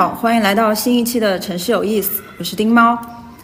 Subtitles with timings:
[0.00, 2.98] 好，欢迎来到新一期的城市有意思，我是丁猫。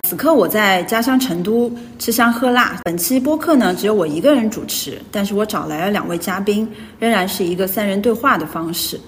[0.09, 2.81] 此刻我在家乡成都吃香喝辣。
[2.85, 6.67] 本期播客呢，只有我一个人主持，但是我找来了两位嘉宾，
[6.99, 8.99] 仍然是一个三人对话的方式。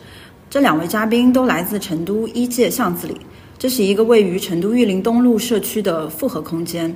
[0.50, 3.16] 这两位嘉宾都来自成都一界巷子里，
[3.58, 6.94] 这是一个位于成都玉林东路社区的复合空间。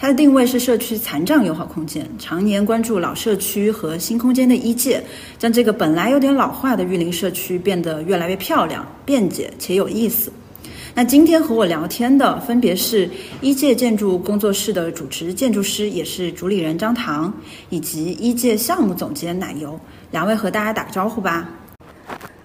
[0.00, 5.02] 它的定位是社区残障友好空间，常年关注老社区和新空间的一界，
[5.38, 10.32] 将这个本来有点老化的玉林社区变得越来越漂亮、便捷且有意思。
[10.94, 17.34] 那今天和我聊天的分别是一界建筑工作室的主持建筑师，也是主理人张唐，
[17.68, 19.78] 以及一界项目总监奶油。
[20.12, 21.48] 两位和大家打个招呼吧。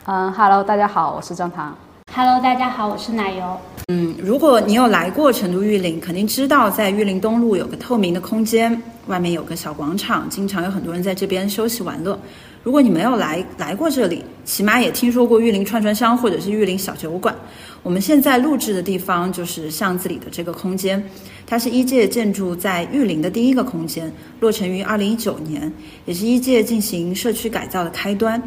[0.05, 1.77] 嗯哈喽大家好，我是张唐。
[2.15, 3.59] Hello，大家好，我是奶油。
[3.87, 12.19] 嗯，如果你有来过成都玉林，肯定知道在玉林东路有个透明的空间，外面有个小广场，经常有很多人在这边休息玩乐。
[12.61, 17.35] 如果你没有来来过这里，起码也听说过玉林串串香或者是玉林小酒馆。
[17.81, 21.03] 我们现在录制的地方就是巷子里的这个空间，
[21.47, 25.73] 它是一届建筑在玉林的第一个空间，落成于二零一九年，
[26.05, 28.39] 也是一届进行社区改造的开端。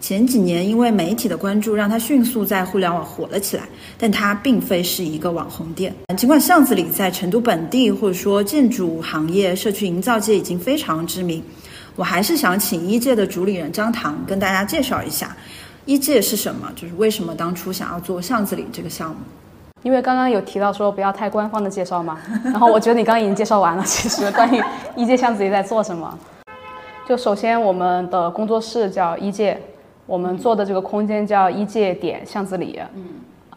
[0.00, 3.64] 前几年因为媒体的关注，让它迅速在互联网火了起来，
[3.98, 5.94] 但它并非是一个网红店。
[6.16, 11.42] 尽管巷子里在成都本地或者说建筑行业、社区营造界已经非常知名，
[11.96, 15.36] 我还是想请一届的主理人张唐跟大家介绍一下
[15.84, 19.16] 一届是什么，就是为什么当初想要做巷子里这个项目。
[19.82, 23.84] 因为刚刚有提到说不要太官方的介绍嘛， 然后我觉得你刚刚已经介绍完了。
[23.84, 24.62] 其实关于
[24.96, 26.18] 一届巷子里在做什么，
[27.06, 29.60] 就首先我们的工作室叫一届。
[30.10, 33.04] 我们做的这个空间叫一界点巷子里，嗯，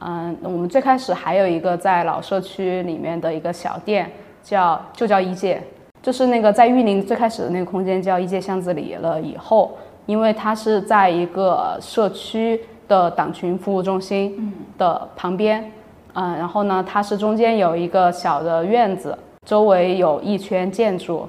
[0.02, 4.08] 嗯，我们最开始还有一个在老社区里面的一个小店，
[4.44, 5.60] 叫就叫一界，
[6.00, 9.76] 就是那个在玉林最开始的那个空间叫一界巷子里了以后，
[10.06, 15.72] 因为它是在一个社区的党群服务中心的旁边，
[16.14, 21.28] 嗯，然后呢，它是中间有一个小的院子，周围有一圈建筑，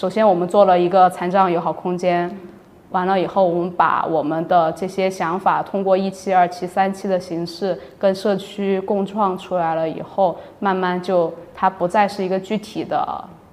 [0.00, 2.34] 首先我们做了一个残障友好空间。
[2.94, 13.04] 完了以后，我们把我们的这些想法通过一期、二期、三期的形式跟社区共创出来了以后，慢慢就它不再是一个具体的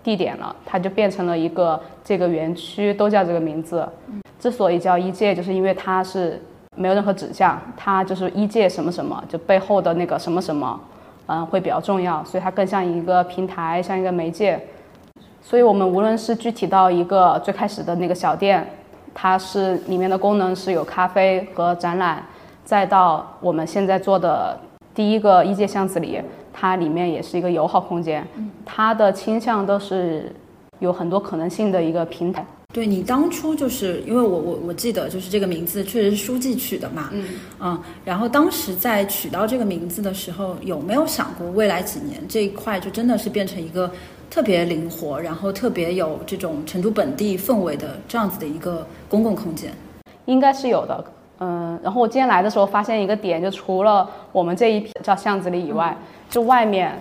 [0.04, 3.84] 地点了，它就变成了一个这个园区都叫这个名字。
[4.40, 6.40] 之所以叫一界，就是因为它是
[6.78, 10.80] 没有任何指向，它就是一界什么什么，就背后的那个什么什么，
[11.26, 14.64] 嗯，会比较重要，所以它更像一个平台，像一个媒介。
[15.42, 18.68] 所以我们无论是具体到一个最开始的那个小店。
[19.14, 22.24] 它是里面的功能是有咖啡和展览，
[22.64, 24.58] 再到我们现在做的
[24.96, 26.22] 第一个一界巷子里，
[26.54, 28.26] 它里面也是一个友好空间。
[28.66, 30.34] 它的倾向都是
[30.80, 32.46] 有很多可能性的一个平台。
[32.74, 37.26] 对你当初就是因为我我我记得就是这个名字确实是书记取的嘛，嗯
[37.60, 43.92] 嗯，然后当时在取到这个名字的时候，有没有想过未来几年这一块就真的是变成一个？
[44.32, 49.70] 特别灵活，然后特别有这种成都本地氛围的这样子的一个公共空间，
[50.24, 51.04] 应该是有的。
[51.40, 55.94] 嗯，然后我今天来的时候发现一个点，就除了我们这一片叫巷子里以外，
[56.30, 56.94] 就外面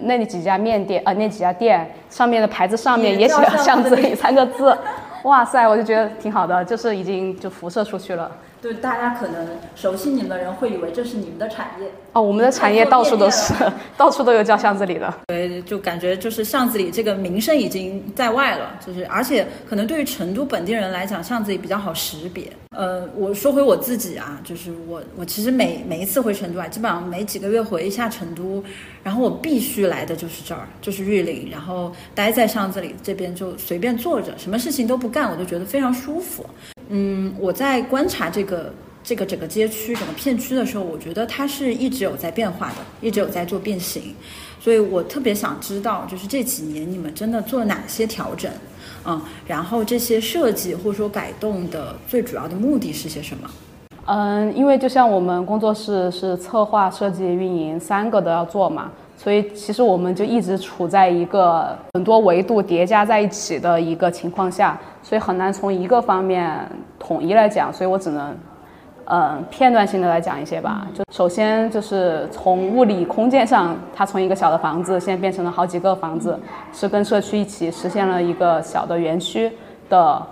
[0.00, 4.74] 那几家面店，呃，那几家店上面的牌子上面也写了“巷子里”三个字。
[5.24, 8.30] 哇塞，我就觉得挺好的，就是已经就辐射出去了。
[8.60, 9.46] 对，大家可能
[9.76, 13.54] 熟悉你们的人会以为这是你们的产业哦，我们的产业到处都是，
[13.96, 15.14] 到处都有叫巷子里的。
[15.28, 22.50] 对，就感觉就是巷子里这个名声已经在外了，就是而且可能对于成都本地人来讲，巷子里比较好识别。
[22.76, 28.62] 呃，我说回我自己啊，就是我我其实每每一次回成都啊，基本上每几个月回一下成都，
[29.02, 36.44] 然后我必须来的就是这儿，就是玉林，然后待在巷子里这边就随便坐着，什么事情都不干，我就觉得非常舒服。
[36.90, 38.72] 嗯，我在观察这个个
[39.04, 44.14] 这个整个街区、整个片区的时候，我觉得它是一直有在变化的，一直有在做变形，
[44.58, 48.50] 所以我特别想知道，就是这几年你们真的做了哪些调整，
[49.04, 53.50] 嗯，然后这些设计或者说改动的最主要的目的是些什么？
[54.06, 58.90] 嗯，因为就像我们工作室是策划、设计、运营三个都要做嘛。
[59.18, 66.56] 所以其实我们就一直处在一个很多维度叠加在一起的一个情况下，所以很难从一个方面
[67.00, 68.32] 统一来讲，所以我只能，
[69.06, 70.86] 嗯，片段性的来讲一些吧。
[70.94, 76.38] 就首先就是从物理空间上，它从一个小的房子现在变成了好几个房子，
[76.72, 79.50] 是跟社区一起实现了一个小的园区
[79.90, 80.22] 的，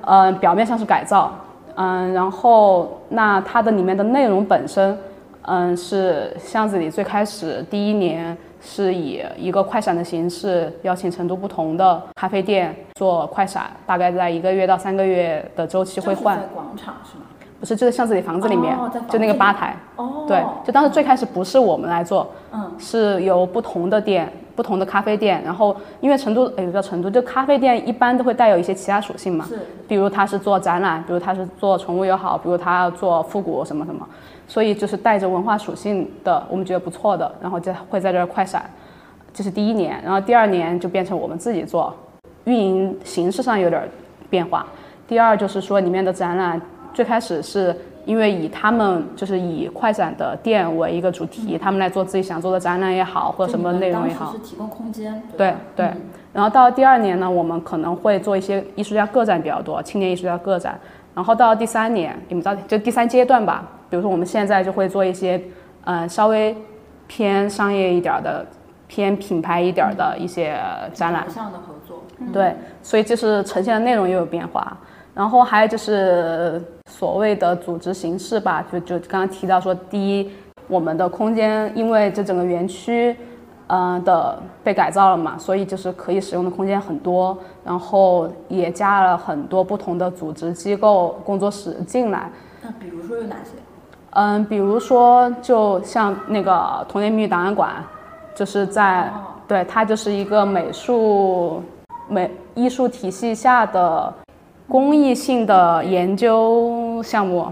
[0.00, 1.32] 嗯，表面上是改造，
[1.76, 4.98] 嗯，然后那它的里面的内容本身。
[5.42, 16.38] 嗯，是巷子里最开始第一年是以一个快闪的形式邀请成都不同的咖啡店做快闪，大概在一个月到三个月的周期会换。
[16.54, 17.24] 广场是吗？
[17.58, 19.76] 不是就在巷子里房子里面，哦就那个吧台。
[19.96, 29.58] 哦，对，就当时最开始不是我们来做，嗯，是由不同的店、不同的咖啡店，然后因为成都，哎，不叫成都，就咖啡店一般都会带有一些其他属性嘛，是。
[29.88, 34.06] 比如它是做展览，比如它是做宠物友好，比如它要做复古什么什么，
[34.46, 38.68] 所以就是带着文化属性的，我们觉得不错的，然后就会在这儿快闪，
[39.32, 41.94] 这是第一年，然后第二年就变成我们自己做，
[42.44, 43.88] 运营形式上有点
[44.28, 44.66] 变化。
[45.08, 46.60] 第二就是说里面的展览，
[46.94, 55.90] 最开始是因为以他们就是以快闪的店为一个主题，他们来做自己想做的展览也好，或者什么内容也好是提供空间，对吧对。
[56.32, 60.78] 然后到第二年呢，我们可能会做一些艺术家个展比较多，青年艺术家个展。
[61.14, 65.40] 然后到第三年，你们知道就第三阶段吧，比如说我们现在就会做一些，
[65.84, 66.56] 嗯、稍微
[67.08, 68.46] 偏商业一点儿的、
[68.86, 70.56] 偏品牌一点儿的一些
[70.94, 71.28] 展览。
[71.28, 74.76] 上的合作，对，所以就是呈现的内容也有变化。
[75.14, 80.30] 然后还有就是所谓的组织形式吧，就就刚刚提到说，第一，
[80.68, 83.16] 我们的空间因为这整个园区，
[83.66, 92.30] 呃的被改造了嘛，所以就是可以使用的空间很多，然后也加了很多不同的组织机构工作室进来。
[92.62, 93.50] 那比如说有哪些？
[94.12, 97.74] 嗯，比如说就像那个童年秘密档案馆，
[98.34, 101.62] 就是在哦对它就是一个美术
[102.08, 104.12] 美艺术体系下的
[104.70, 107.48] 公益性的研究项目。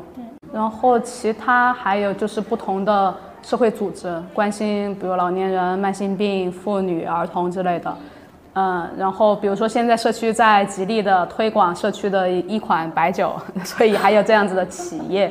[0.51, 7.95] 然后其他还有就是不同的社会组织关心，比如老年人、慢性病、妇女、儿童之类的。
[8.55, 15.31] 嗯，然后比如说现在社区在极力的推广社区的一款白酒， 所以还有这样子的企业，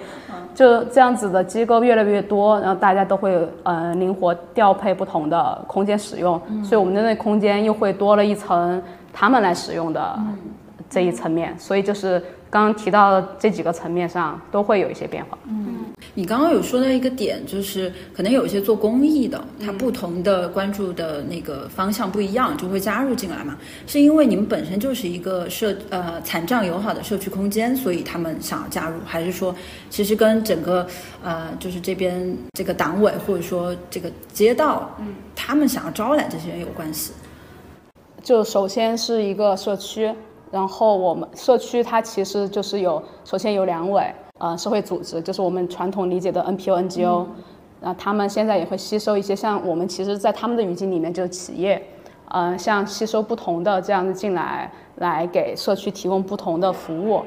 [0.54, 8.82] 就这样子的机构越来越多，然后大家都会呃灵活调配不同的空间使用，所以我们的那空间又会多了一层
[9.12, 10.20] 他们来使用的
[10.90, 12.20] 这一层面，所以就是
[12.50, 15.38] 刚刚提到的这几个层面上都会有一些变化。
[15.48, 15.66] 嗯
[16.14, 23.56] 你刚刚有说到一个点，就是可能有一些做公益的，他不同的关注的那个方向不一样，就会加入进来嘛。
[23.86, 29.56] 是因为你们本身就是一个社呃残障友好的社区空间，所以他们想要加入，还是说
[29.92, 30.88] 其实跟整个
[31.24, 37.12] 呃就是这边这个党委或者说这个街道，嗯，他们想要招揽这些人有关系？
[38.24, 40.12] 就首先是一个社区，
[40.52, 47.26] 然后我们社区它其实就是有，首先有两委，呃，社会组织，就是我们传统理解的 NPO、NGO，
[47.82, 51.82] 然后他们现在也会吸收一些像我们其实，在他们的语境里面就是企业，
[52.30, 57.22] 呃，像吸收不同的这样子进来，来给社区提供不同的服务。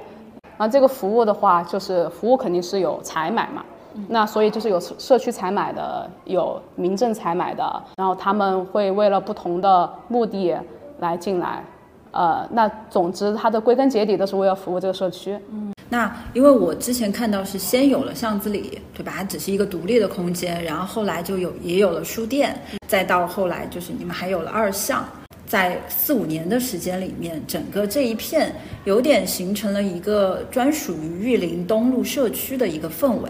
[0.56, 3.64] 然后这个服务的话，就是服务肯定是有采买嘛，
[4.08, 10.54] 那所以就是有社社区采买的，有民政采买的，然后他们会为了不同的目的
[10.98, 11.64] 来进来，
[12.12, 15.38] 呃，那总之它的归根结底都是为了服务这个社区。
[15.52, 19.12] 嗯那因为我之前看到是先有了巷子里，对吧？
[19.16, 25.04] 它只是一个独立的空间，然后后来就有也有了书店，再到后来就是你们还有了二巷，
[25.46, 33.28] 在四五年的时间里面，整个这一片有点形成了一个专属于玉林东路社区的一个氛围，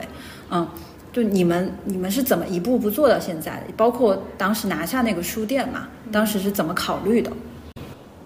[0.51, 0.69] 嗯。
[1.13, 3.73] 就你们，你们是怎么一步步做到现在的？
[3.77, 7.33] 包括当时拿下那个书店嘛，当时是怎么考虑的？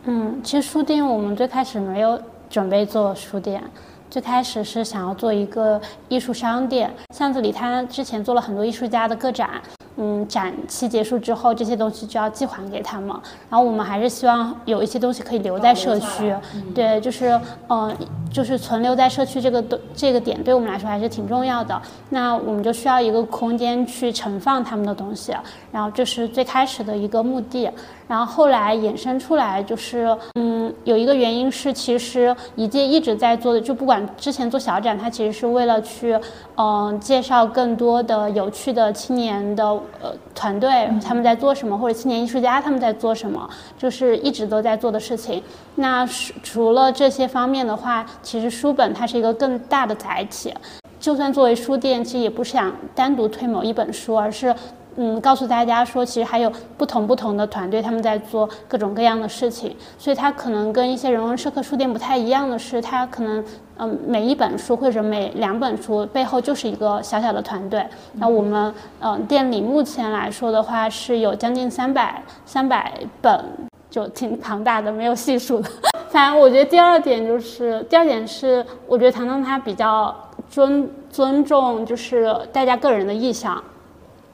[0.06, 2.20] 嗯，其实书店我们最开始没有
[2.50, 3.62] 准备做书店，
[4.10, 6.92] 最开始是想要做一个艺术商店。
[7.14, 9.62] 巷子里它之前做了很多艺术家的个展，
[9.96, 13.08] 嗯，展期结束之后，这些东西就要寄还给他们。
[13.48, 16.34] 然后我们还是希望有一些东西可以留在社区，
[16.74, 17.30] 对，就是
[17.68, 17.96] 嗯、呃
[18.30, 21.80] 就是存留在社区这个的这个点对我们来说还是挺重要的。
[22.10, 25.32] 那我们就需要一个空间去盛放他们的东西，
[25.72, 27.70] 然后这是最开始的一个目的。
[28.06, 36.18] 然后后来衍生出来就是，嗯，有一个原因是，其实一届一直在做的，就不管之前做小展，它其实是为了去，
[36.56, 39.64] 嗯、介绍更多的有趣的青年的
[40.00, 45.42] 呃团队他们在做什么，或者青年艺术家他们在做什么，就是一直都在做的事情。
[45.76, 50.52] 那除除了这些方面的话，其实书本它是一个更大的载体。
[51.00, 54.54] 就算作为书店，其实也不是想单独推某一本书，而是
[54.96, 59.76] 嗯告诉大家说，其实还有不同不同的团队他们在做各种各样的事情。
[59.98, 63.44] 所以它可能跟一些人文社科书店不太一样的是，它可能
[63.78, 67.84] 嗯每一本书或者每两本书背后就是一个小小的团队。
[68.14, 73.44] 那我们嗯店里目前来说的话是有将近三百三百本。
[73.90, 75.70] 就挺庞大的，没有细数的。
[76.10, 80.12] 反正我觉得第二点就是，第二点是，我觉得唐唐他比较
[80.50, 83.62] 尊尊重，就是大家个人的意向。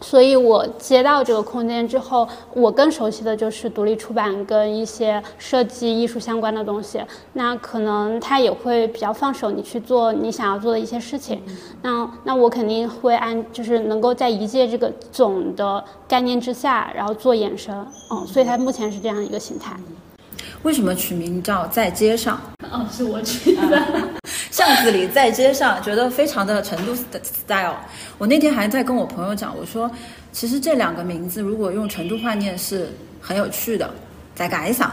[0.00, 7.00] 所以我接到这个空间之后，我更熟悉的就是独立出版跟一些设计艺术相关的东西。
[7.34, 11.42] 那可能他也会比较放手你去做你想要做的一些事情。
[11.82, 17.86] 那那我肯定会按就是能够在一届这个总的概念之下，然后做衍生。
[18.10, 19.76] 嗯，所以它目前是这样一个形态。
[20.62, 22.40] 为什么取名叫在街上？
[22.70, 23.82] 哦，是我取的。
[24.60, 27.76] 巷子里，在街上，觉得非常的成都 style。
[28.18, 29.90] 我那天还在跟我朋友讲，我说，
[30.32, 32.90] 其实这两个名字如果用成都话念是
[33.22, 33.90] 很有趣的，
[34.34, 34.92] 在街上。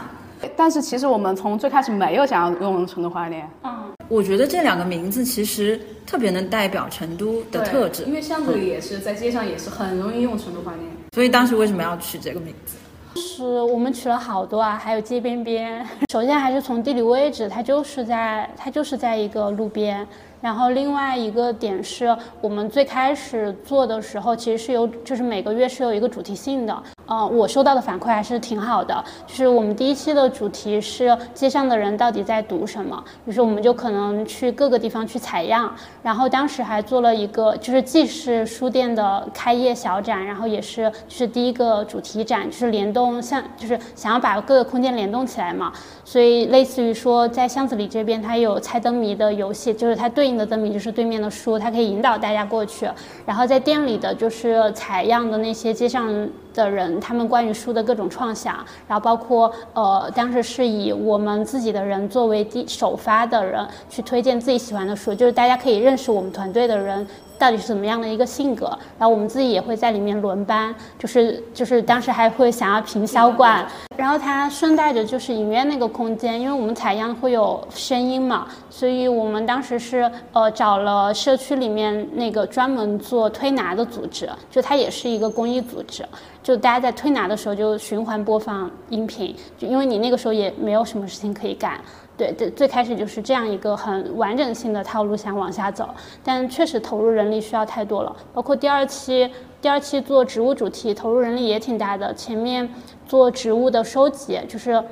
[0.56, 3.46] 但是其实我们从最开始没有想要用成都话念。
[3.62, 10.90] 嗯，我觉得这两个名字其实特别能代表成都的特质，因为巷子里也是在街上也是很容易用成都话念。
[11.12, 12.76] 所以当时为什么要取这个名字？
[13.18, 15.84] 是我们取了好多啊，还有街边边。
[16.12, 20.06] 首先还是从地理位置，它就是在它就是在一个路边。
[20.40, 26.82] 然后另外一个点是我们最开始做的时候，其实是有就是每个月是有一个主题性的。
[27.08, 29.02] 呃，我收到的反馈还是挺好的。
[29.26, 35.74] 就是我们第一期的主题是街上的人到底在读什么，于是我们就可能去各个地方去采样。
[36.02, 45.72] 然后当时还做了一个，就是既是书店的开业小展，然后也是就是第一个主题展，就是联动像就是想要把各个空间联动起来嘛。
[46.04, 52.86] 所以类似于说在巷子里这边，它有猜灯谜的游戏，就是它对应的灯谜就是对面的书，它可以引导大家过去。
[53.24, 56.28] 然后在店里的就是采样的那些街上。
[56.54, 67.06] 的人，他们关于书的各种创想，然后包括呃，当时是以我们自己的人作为第首发的人去推荐自己喜欢的书，就是大家可以认识我们团队的人。
[67.38, 68.66] 到底是怎么样的一个性格？
[68.98, 73.66] 然后我们自己也会在里面轮班，就是就是当时还会想要评销冠，
[73.96, 86.04] 然后它顺带着就是影院那个空间，因为我们采样会有声音嘛，所以我们当时是呃找了社区里面那个专门做推拿的组织，就它也是一个公益组织，
[86.42, 91.80] 就大家在推拿的时候就循环播放音频，就因为你那个时候也没有什么事情可以干。
[92.18, 95.88] 对最，最开始就是这样一个很完整性的套路想往下走，
[96.24, 98.14] 但确实投入人力需要太多了。
[98.34, 99.30] 包括第二期，
[99.62, 102.12] 第二期做植物主题，投入人力也挺大的。
[102.14, 102.68] 前面
[103.06, 104.82] 做植物的收集，就是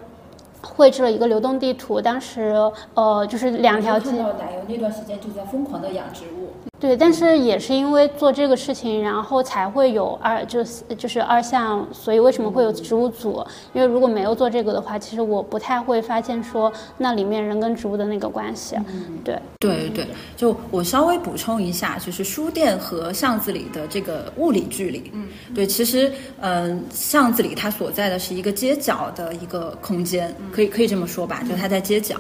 [0.63, 2.55] 绘制了一个流动地图，当时
[2.95, 4.13] 呃就是两条街。
[4.13, 6.46] 奶油那段时间就在疯狂的养植物。
[6.79, 13.45] 对，但是也是因为做这个事情，然后才会有二，就是就是二项，所以为什么会有植物组？
[13.73, 18.77] 因为如果没有做这个的话，其实我不太会发现说那里面人跟植物的那个关系。
[19.25, 20.07] 对，对对，
[20.37, 25.11] 就我稍微补充一下，就是书店和巷子里的这个物理距离。
[25.15, 32.17] 嗯，对，其实嗯，巷子里它所在的是一个街角的一个空间，可以可以这么说吧，就它在街角。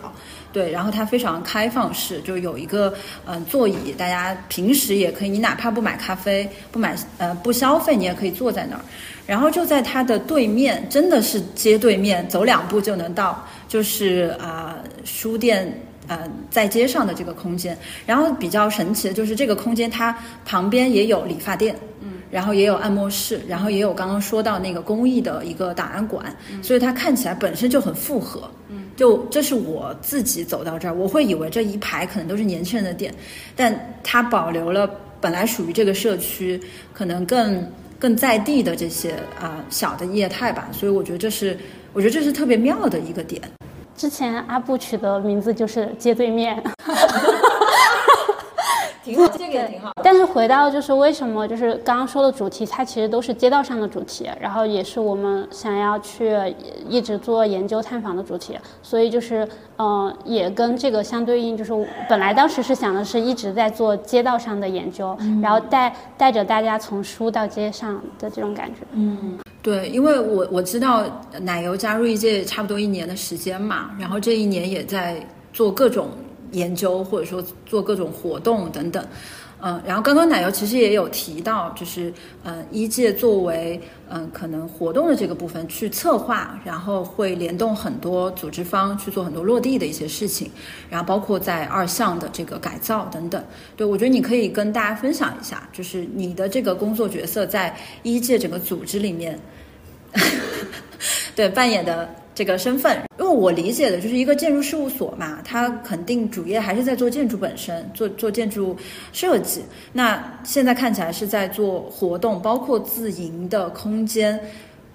[0.56, 2.94] 对，然后它非常开放式，就有一个
[3.26, 8.80] 嗯座椅，大家平时也可以，你哪怕不买咖啡，不买呃不消费，你也可以坐在那儿。
[9.26, 16.20] 然后就在它的对面，真的是街对面，走两步就能到，就是啊书店呃
[16.50, 17.76] 在街上的这个空间。
[18.06, 28.86] 然后比较神奇的就是这个空间，它旁边也有理发店，嗯，然后也有按摩室，然后也有刚刚说到那个公益的一个档案馆，所以它看起来本身就很复合，嗯。
[28.96, 33.14] 就这是我自己走到这儿，我会以为这一排可能都是年轻人的店，
[33.54, 36.60] 但它保留了本来属于这个社区
[36.92, 37.64] 可能更
[37.98, 41.56] 更在地的这些啊小的业态吧，所以我觉得这是
[41.92, 43.40] 我觉得这是特别妙的一个点。
[43.96, 46.62] 之前阿布取的名字就是街对面。
[49.06, 49.92] 挺好，这个也挺好。
[50.02, 56.36] 但是回到就是为什么就是刚刚说的主题，它其实都是街道上的主题，然后也是我们想要去
[56.88, 59.48] 一直做研究探访的主题，所以就是
[59.78, 61.72] 嗯，也跟这个相对应，就是
[62.08, 68.80] 本来当时是想的是一直在做街道上的研究，然后带带着大家从书到街上的这种感觉。
[68.92, 71.04] 嗯，对，因为我我知道
[71.40, 76.08] 奶油加入一届差不多一年的时间嘛，然后这一年也在做各种。
[76.52, 79.04] 研究或者说做各种活动等等，
[79.60, 82.12] 嗯，然后刚刚奶油其实也有提到，就是
[82.44, 90.50] 嗯，一届作为嗯可能活动的这个部分去策划，然后会联动很多组织方去做很多落地的一些事情，
[90.88, 93.42] 然后包括在二项的这个改造等等。
[93.76, 99.38] 对我觉得你可以跟大家分享一下，就是你的这个工作角色在一届整个组织里面，
[101.34, 102.08] 对扮演的。
[102.36, 108.76] 这个身份，因为我理解的就是一个建筑事务所嘛，它肯定主业还是在做建筑本身，做做建筑
[109.12, 109.64] 设计。
[109.92, 114.38] 那现在看起来是在做活动，包括自营的空间，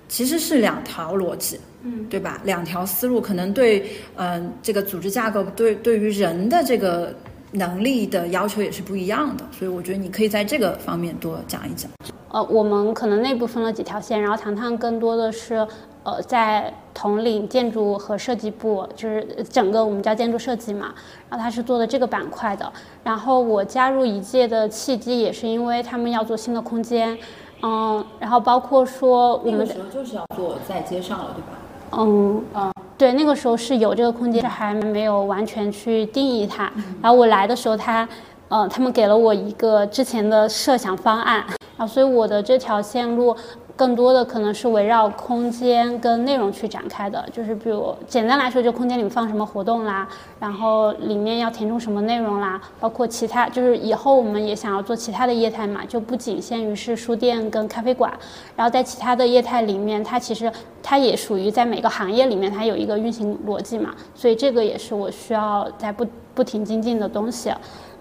[0.08, 2.40] 其实是两条逻辑，嗯，对吧？
[2.46, 3.86] 两条思路，可能对，
[4.16, 7.14] 嗯，这个组织架构对对于人的这个
[7.52, 9.44] 能力的要求也是不一样的。
[9.52, 11.92] 所以我觉得你可以在这个方面多讲一讲。
[12.30, 15.68] 呃，我们可能内部分了几条线，然后糖糖更多的是。
[16.04, 20.92] 呃，在统领建筑和设计部，就是整个我们叫建筑设计嘛，
[21.30, 22.72] 然后他是做的这个板块的。
[23.04, 27.16] 然后我加入一届的契机也是因为他们要做新的空间，
[27.62, 31.60] 嗯，然后包括说我们那个时候就是要做在街上了，对吧？
[31.92, 36.64] 嗯嗯，对，那个时候是有这个空间，还没有完全去定义它。
[37.00, 38.10] 然后我来的时候，他，
[38.50, 41.46] 呃，他们给了我一个之前的设想方案，
[41.78, 43.36] 然后所以我的这条线路。
[43.76, 50.08] 更多的可能是围绕空间跟内容去展开的，就是比如简单来说，就空间里放什么活动啦，
[50.40, 58.14] 然后里面要填充什么内容啦，包括其他，就是以后我们也想要做其他的业态嘛，就不仅限于是书店跟咖啡馆，
[58.56, 60.52] 然后在其他的业态里面，它其实
[60.84, 67.52] 它也属于在每个行业里面它有一个运行逻辑嘛，所以这个也是我需要在不不停精进的东西。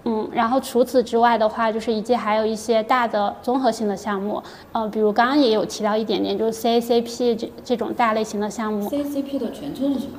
[0.04, 4.42] 嗯，然后除此之外的话，就是一届还有一些大的综合性的项目，
[4.73, 8.88] 呃，比如刚刚也有提到一点点，就是 CACP 这这种大类型的项目。
[8.88, 10.19] CACP 的全称是什么？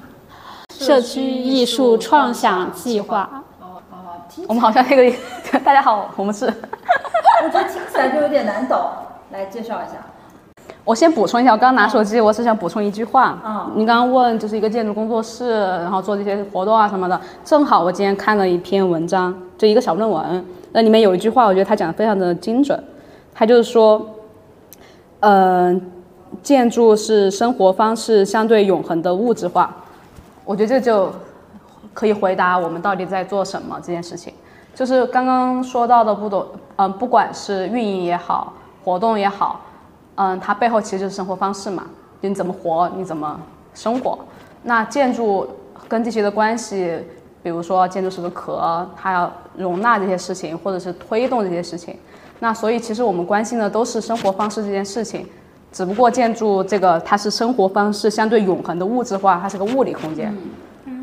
[0.69, 3.43] 社区艺术创想计划。
[3.59, 5.17] 哦哦，我们好像那个，
[5.65, 6.45] 大家好，我们是。
[6.45, 8.79] 我觉得听起来就有点难懂，
[9.31, 9.93] 来介绍一下。
[10.83, 13.37] 我先补充一下，我刚刚拿手机，我是想补充一句话。
[13.45, 22.83] 嗯，你刚刚问就是一个建筑工作室，然后做这些活动啊什么的，正好我今天看了一篇文章，就一个小论文，那里面有一句话，我觉得他讲的非常的精准。
[23.33, 24.03] 他就是说，
[25.19, 25.91] 嗯，
[26.41, 29.73] 建筑是生活方式相对永恒的物质化。
[30.43, 31.11] 我觉得这就
[31.93, 34.33] 可以回答我们到底在做什么这件事情。
[34.73, 36.45] 就是刚刚说到的不懂，
[36.77, 39.61] 嗯，不管是运营也好，活动也好。
[40.21, 41.83] 嗯，它背后其实就是生活方式嘛，
[42.21, 43.39] 就你怎么活，你怎么
[43.73, 44.19] 生活。
[44.61, 45.47] 那建筑
[45.87, 46.95] 跟这些的关系，
[47.41, 51.97] 比如说建筑是个壳，它要容纳这些事情，或者是推动这些事情。
[52.39, 55.25] 那所以其实我们关心的都是生活方式这件事情，
[55.71, 60.31] 只不过建筑这个它是生活方式相对永恒的物质化，它是个物理空间。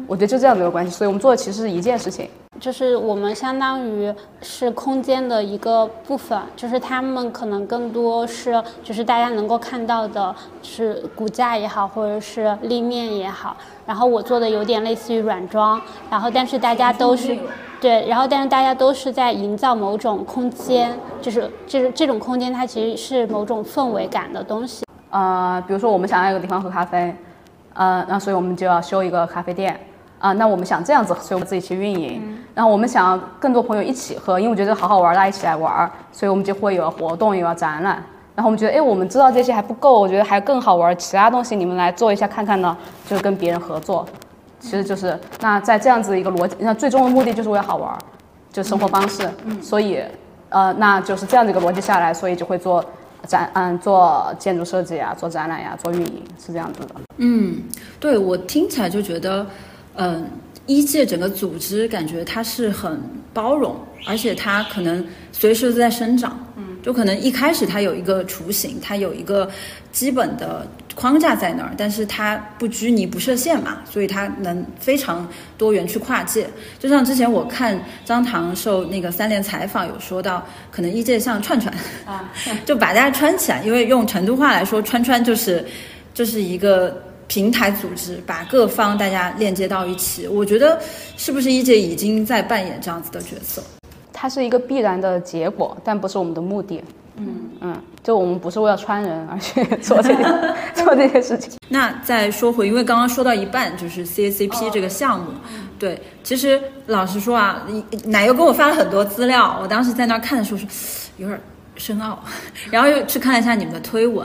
[0.06, 2.30] 我觉得就这样的一个关系，所以我们做的其实是一件事情。
[2.60, 13.56] 就是我们相当于是空间的一个部分，就是他们可能更多是就是大家能够看到的是骨架也好，或者是立面也好。
[13.86, 17.36] 然后我做的有点类似于软装，然后但是大家都是
[17.80, 24.84] 对，然后但是大家都是在营造某种空间，就是就是这种空间它其实是某种氛围感的东西。
[25.10, 27.14] 呃，比如说我们想要一个地方喝咖啡，
[27.72, 29.78] 呃，那所以我们就要修一个咖啡店。
[30.18, 32.38] 啊，那我们想这样子，所以我们自己去运营。
[32.54, 38.02] 然后我们想更多朋友一起喝，因为我觉得好好玩，大家一起来玩，所以我们就会有活动，有展览。
[38.34, 42.76] 然后我们觉得，哎，我们知道这些还不够，我觉得还更好玩，其他东西你们来做一下看看呢，
[43.06, 44.06] 就是跟别人合作。
[44.60, 47.96] 其实就是那在这样子一个逻辑，那最终的目的就是为了好玩，
[48.52, 49.28] 就生活方式。
[49.44, 50.02] 嗯所以，
[50.48, 52.84] 呃，那就是这样的一个逻辑下来，所以就会做
[53.24, 56.94] 展，嗯，做建筑设计啊，做展览呀，做运营，是这样子的。
[57.18, 57.62] 嗯，
[58.00, 59.46] 对我听起来就觉得。
[59.98, 60.30] 嗯，
[60.66, 63.00] 一界整个组织感觉它是很
[63.34, 66.38] 包容，而且它可能随时都在生长。
[66.56, 69.50] 嗯，就可能一开始它有一个雏形，它有一个
[69.90, 76.48] 基本的框架在那儿，但是它不拘泥不设限嘛，所以它能非常多元去跨界。
[76.78, 81.74] 就像之前我看张唐受那个三联采访有说到，可能一界像串串
[82.06, 82.32] 啊，
[82.64, 85.66] 就把大家串起来，因为用成都话来说，串串就是
[86.14, 87.02] 就是一个。
[87.28, 90.80] 平台组织把各方大家链接到一起，我觉得
[91.16, 93.62] 是不是一姐已经在扮演这样子的角色？
[94.12, 96.82] 它是一个必然的结果，但不是我们的目的。
[97.20, 101.52] 嗯嗯，就我们不是为了穿人而去做这个 做这些事情。
[101.68, 105.26] 那再说回，因为刚刚说到一半就是 CACP 这个项目，
[105.80, 107.66] 对，其实老实说啊，
[108.04, 110.66] 奶油给我发了很多资料，我当时在那看的时候是
[111.16, 111.40] 有点
[111.74, 112.22] 深奥，
[112.70, 114.24] 然后又去看了一下你们的推文，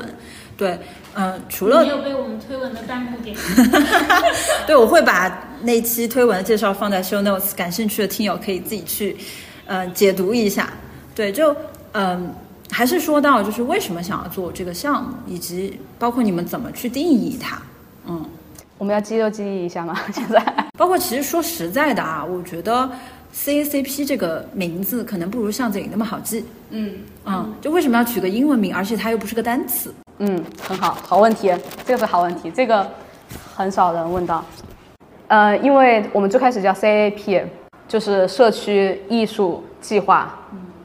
[0.58, 0.78] 对。
[1.16, 3.38] 嗯，除了没有被我们推文的弹幕点
[4.66, 9.16] 对，我会把那期推文的介绍放在 show notes，感兴趣的听友可以自己去，
[9.68, 10.74] 呃，解读一下。
[11.14, 11.56] 对，就
[11.92, 12.34] 嗯，
[12.72, 17.62] 还是说到就是为什么想要做这个项目，以及包括你们怎么去定义它。
[18.08, 18.26] 嗯，
[18.80, 19.96] 我们要肌肉记忆一下吗？
[20.12, 20.44] 现在，
[20.76, 22.90] 包括其实说实在的啊，我觉得
[23.36, 26.44] CACP 这个名字可能不如巷子里那么好记。
[26.72, 29.94] 嗯嗯，就为什么要取个英文名，而且它又不是个单词？
[30.20, 31.54] 嗯，很好，好问题，
[31.86, 32.86] 这个是好问题，这个
[33.56, 34.44] 很少人问到。
[35.28, 37.44] 呃，因为我们最开始叫 CAP，
[37.88, 40.34] 就是社区艺术计划，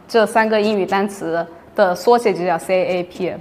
[0.06, 3.34] 这三个英语单词的缩写就叫 CAP。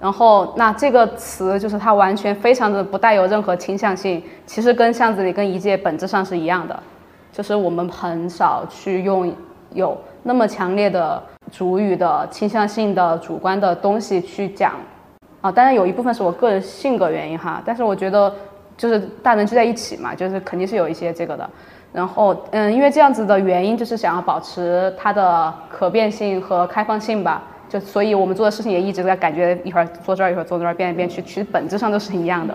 [0.00, 6.82] 然后，那这个词就是它完全非常的不带有任何倾向性，其实跟巷子里跟一届本质上是一样的，
[7.30, 9.30] 就是我们很少去用
[9.74, 14.72] 有那么强烈的主语的倾向性的主观的东西去讲，
[15.40, 18.32] 啊，当然有一部分是我个人性格原因哈，但是我觉得
[18.76, 21.48] 就是大人聚在一起嘛，就是肯定是有一些这个的。
[21.92, 27.42] 然后，嗯，因为这样子的原因，就是想要保持它的可变性和开放性吧。
[27.68, 32.54] 就所以我们做的事情也一直在感觉一会儿坐这儿，一会儿坐那儿，变来变去，其实本质上都是一样的。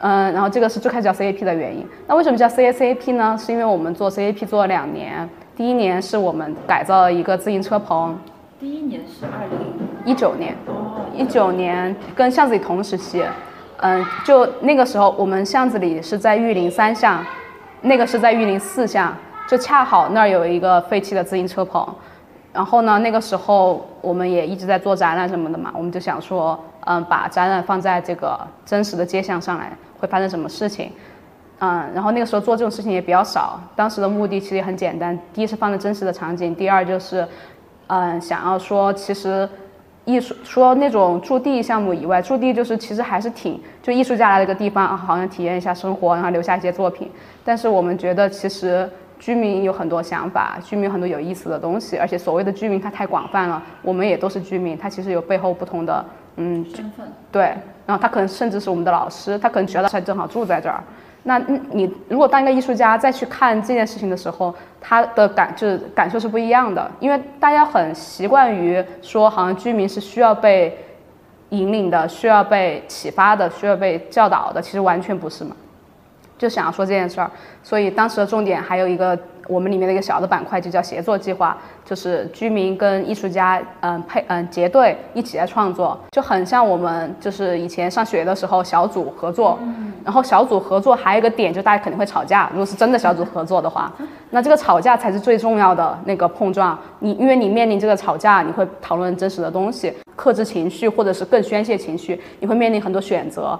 [0.00, 1.86] 嗯，然后这个是最开始叫 CAP 的原因。
[2.08, 3.36] 那为什么叫 CACAP 呢？
[3.38, 8.18] 是因为我们做 CAP 做了两年，第一年是我们改造了一个自行车棚。
[8.62, 9.58] 第一年是二零
[10.04, 10.54] 一九年，
[11.16, 13.20] 一九年跟巷子里同时期。
[13.78, 17.26] 嗯，就那个时候我们巷子里是在玉林三巷，
[17.80, 19.12] 那个是在玉林四巷，
[19.48, 21.84] 就恰好那儿有一个废弃的自行车棚。
[22.52, 30.92] 然后呢，那个时候我们也一直在做展览什么的嘛，我们就想说，嗯，把展览放在这个真实的街巷上来，会发生什么事情？
[31.58, 33.60] 嗯，然后那个时候做这种事情也比较少。
[33.74, 37.26] 当时的目的其实也很简单，第一是放在真实的场景，第二就是，
[37.94, 39.46] 嗯，想要说，其实
[40.06, 47.10] 艺术说那种驻地项目以外，驻地就是其实还是挺就艺术家来了一个地方，好像体验一下生活，然后留下一些作品。
[47.44, 48.88] 但是我们觉得其实。
[49.22, 56.04] 居民有很多想法，居民有很多有意思的东西，而且所谓的居民他太广泛了，我们也都是居民，他其实有背后不同的
[56.38, 57.42] 嗯身份，对，
[57.86, 60.82] 然后他可能甚至是我们的老师，他可能觉得他正好住在这儿。
[61.24, 61.38] 那
[61.70, 70.76] 你如果当一个艺术家再去看这件事情的时候，他的感就是感受是不一样的，因为大家很习惯于说好像居民是需要被
[71.50, 75.54] 引领的，需要被启发的，需要被教导的，其实完全不是嘛。
[76.42, 77.30] 就想要说这件事儿，
[77.62, 89.56] 所以当时的重点还有一个我们里面的一个小的板块，就叫协作计划，就是居民跟艺术家嗯配嗯结对一起来创作，就很像我们就是以前上学的时候小组合作，
[90.04, 93.92] 然后小组合作还有一个点就大家肯定会吵架，如果是真的小组合作的话，
[94.30, 103.56] 那这个吵架才是最重要的那个碰撞，你因为你面临这个吵架，你会讨论真实的东西，克制情绪或者是更宣泄情绪，你会面临很多选择。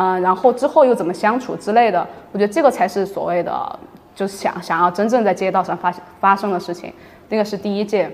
[0.00, 3.78] 嗯，然后之后又怎么相处之类的，我觉得这个才是所谓的，
[4.14, 6.92] 就是想想要真正在街道上发生发生的事情。
[7.30, 8.08] 那个是第一届，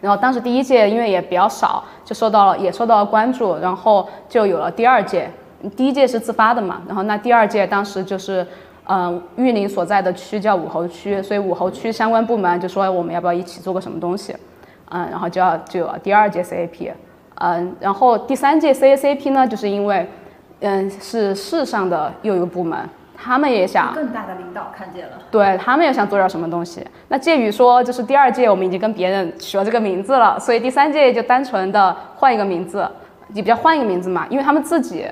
[0.00, 5.30] 然后当时第一届因为也比较少，就受到了也受到了关注，然后就有了第二届。
[5.76, 8.44] 第一届是自发的嘛，然后那第二届当时就是，
[8.88, 14.34] 嗯，玉林所在的区叫武侯区，所以武侯区相关部门就说我们要不要一起做个什么东西，
[14.90, 16.90] 嗯，然后就要就有了第二届 CAP，
[17.36, 20.10] 嗯，然后第三届 CACP 呢，就是因为。
[20.60, 22.78] 嗯，是市上的又一个部门，
[23.16, 26.86] 他们也想更大的领导看见了，对他们也想做点什么东西。
[27.08, 32.88] 那介于说，就是第二届我们已经跟别人取了这个名字了，所以第三届就单纯的换一个名字，
[33.34, 35.06] 也比较换一个名字嘛，因为他们自己，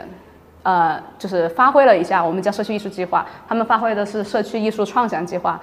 [0.62, 5.60] 呃，就是发挥了一下，我们叫社区艺术计划，他们发挥的是社区艺术创想计划，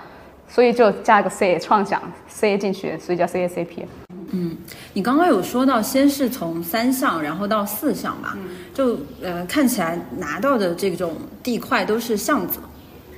[0.48, 3.86] 所以就加一个 C 创想 C 进去，所以叫 CACP。
[4.32, 4.56] 嗯，
[4.94, 8.38] 你刚刚有说到，先是从三项，然后到四项吧，
[8.74, 12.60] 就呃看起来拿到的这种地块都是巷子，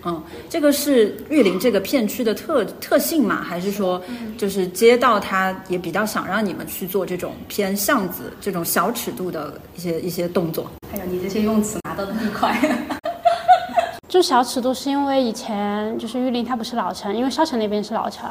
[0.03, 4.01] 嗯，这个是玉林这个片区的特特性嘛，还是说
[4.37, 10.69] 就是街道它也比较想让你们去做这种偏巷子这种小尺度的一些一些动作？
[10.91, 12.57] 还有你这些用词拿到的地块。
[14.09, 18.29] 就小尺度是因为以前就是玉林它不是老城，因为沙城那边是老城，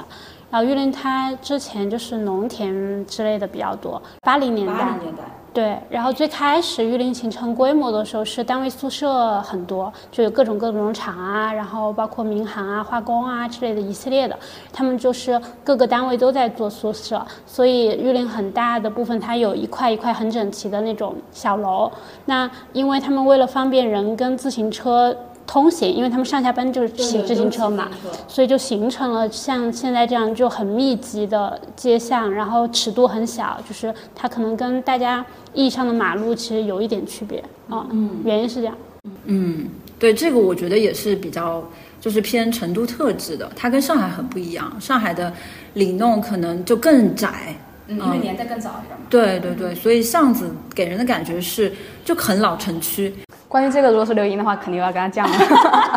[0.50, 4.02] 然后玉林它之前就是农田之类的比较多。
[4.22, 5.78] 八零年代，八零年代，对。
[5.88, 14.36] 然后最开始玉林形成规模的时候是单位宿舍很多，就有各种各种厂啊，然后包括民航啊、化工啊之类的一系列的，
[14.72, 21.90] 他们就是各个单位都在做宿舍，所以玉林很大的部分它有一块一块很整齐的那种小楼。
[22.24, 25.16] 那因为他们为了方便人跟自行车。
[25.50, 27.88] 通行，因为他们上下班就是骑自行车嘛，
[28.28, 37.84] 所以就形成了像现在这样就很密集的街巷，然后尺度很小，就是它可能跟大家意义上的马路其实有一点区别啊。
[37.90, 38.76] 嗯，原因是这样。
[39.24, 41.60] 嗯，对，这个我觉得也是比较
[42.00, 44.72] 就是偏成都特质的，它跟上海很不一样。
[44.80, 45.32] 上海的
[45.74, 47.56] 里弄可能就更窄，
[47.90, 49.05] 嗯，因为年代更早一点嘛。
[49.11, 51.72] 对对对，所以巷子给人的感觉是
[52.05, 53.12] 就很老城区。
[53.48, 55.37] 关于这个，如果是刘莹的话，肯定要跟他讲了。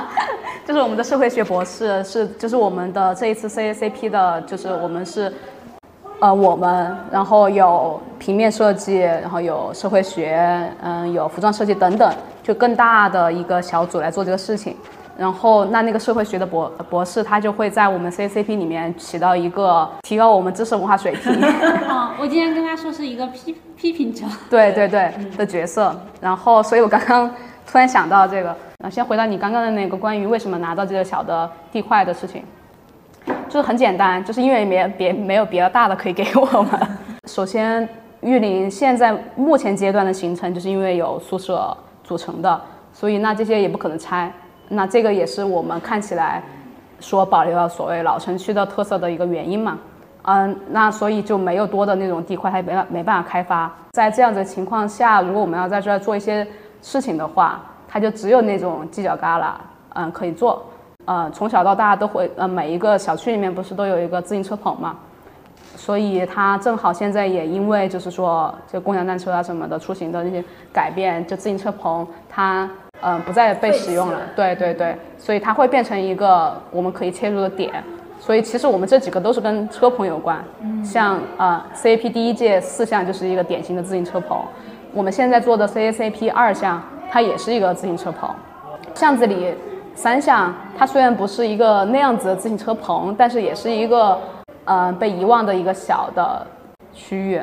[0.66, 5.32] 就是我们的社会学博士，是就是我们的这一次 CACP 的，就是我们是，
[6.20, 14.76] 呃，我们然后有平面设计，然后有社会学，嗯，有服装设计等等，就更大的一个小组来做这个事情。
[15.18, 21.34] 然后那那个社会学的博博士，他就会在我们 CACP 里面起到一个提高我们知识文化水平。
[21.88, 24.26] 哦，我今天跟他说是一个批批评者。
[24.50, 25.96] 对对对的角色。
[26.20, 27.30] 然后，所以我刚刚
[27.66, 28.56] 突然想到这个。
[28.84, 32.44] 啊，先回到你刚刚的那个关于为什么拿到这个小的地块的事情。
[33.48, 36.80] 就是很简单，就是因为没别没有别的大的可以给我们。
[37.30, 37.88] 首先，
[38.20, 42.60] 玉林现在目前阶段的形成，就是因为有宿舍组成的，
[42.92, 44.30] 所以那这些也不可能拆。
[44.74, 46.44] 那这个也是我们看起来
[47.00, 49.78] 说保留了所谓老城区的特色的一个原因嘛。
[50.24, 53.70] 嗯，那所以就没有多的那种地块，它也没没办法开发。
[53.92, 56.48] 在这样子的情况下，如果我们要在这儿做一些
[56.82, 59.52] 事情的话，它就只有那种犄角旮旯，
[59.96, 60.66] 嗯，可以做。
[61.06, 64.96] 呃，从小到大都会，呃，每一个小区里面不是都有一个自行车棚嘛，
[65.76, 72.70] 所以它正好现在也因为就是说，就共享单车啊什么的出行的那些改变，就自行车棚它，
[73.02, 74.20] 嗯，不再被使用了。
[74.36, 77.72] 对对对，所以它会变成一个我们可以切入的点。
[78.20, 80.42] 所以其实我们这几个都是跟车棚有关，
[80.82, 84.38] 像呃 CAP 第一届四项就是一个典型的自行车棚，
[84.94, 88.30] 我们现在做的 CACP 二项它也是一个自行车棚，
[88.96, 89.54] 巷子里
[89.94, 94.18] 三项它虽然不是一个那样子的自行车棚，但是也是一个
[94.64, 96.48] 呃被遗忘的一个小的
[96.94, 97.42] 区域，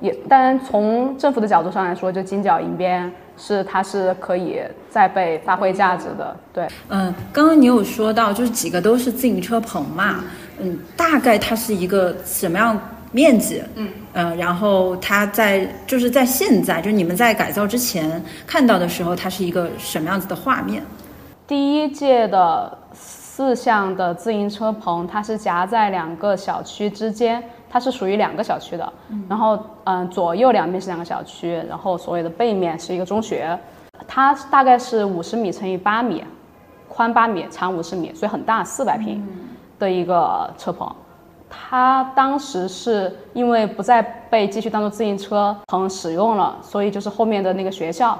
[0.00, 3.12] 也当然从政府的角度上来说，就金角银边。
[3.36, 6.36] 是，它是可以再被发挥价值的。
[6.52, 10.24] 对，嗯，刚刚你有说到，就是几个都是自行车棚嘛，
[10.58, 12.78] 嗯，大概它是一个什么样
[13.12, 13.62] 面积？
[13.74, 20.82] 嗯，呃，然后它在就是在现在，就是你们在改造之前看到的时候，它是一个什么样子的画面？
[21.46, 27.42] 第一届的四项的自行车棚，它是夹在两个小区之间。
[27.76, 28.90] 它是属于两个小区的，
[29.28, 33.58] 然后嗯，左右两边是两个小区，然后所谓的背面是一个中学，
[34.08, 36.24] 它大概是五十米乘以八米，
[36.88, 39.22] 宽八米，长五十米，所以很大，四百平
[39.78, 40.90] 的一个车棚。
[41.50, 48.18] 它当时是因为不再被继续当做自行车棚使用了，所以就是后面的那个学校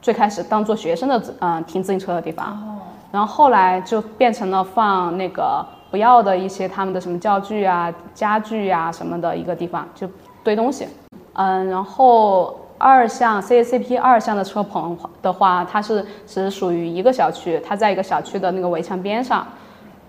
[0.00, 2.80] 最开始当做学生的嗯停自行车的地方，
[3.12, 5.62] 然后后来就变成了放那个。
[5.90, 10.08] 不要的一些他们的什么教具啊、家具啊什么的一个地方，就
[10.44, 10.86] 堆东西。
[11.34, 19.46] 嗯，然后二项 CACP 二项的车棚的话，它是只属于一个小区，它在一个小区的那个围墙边上。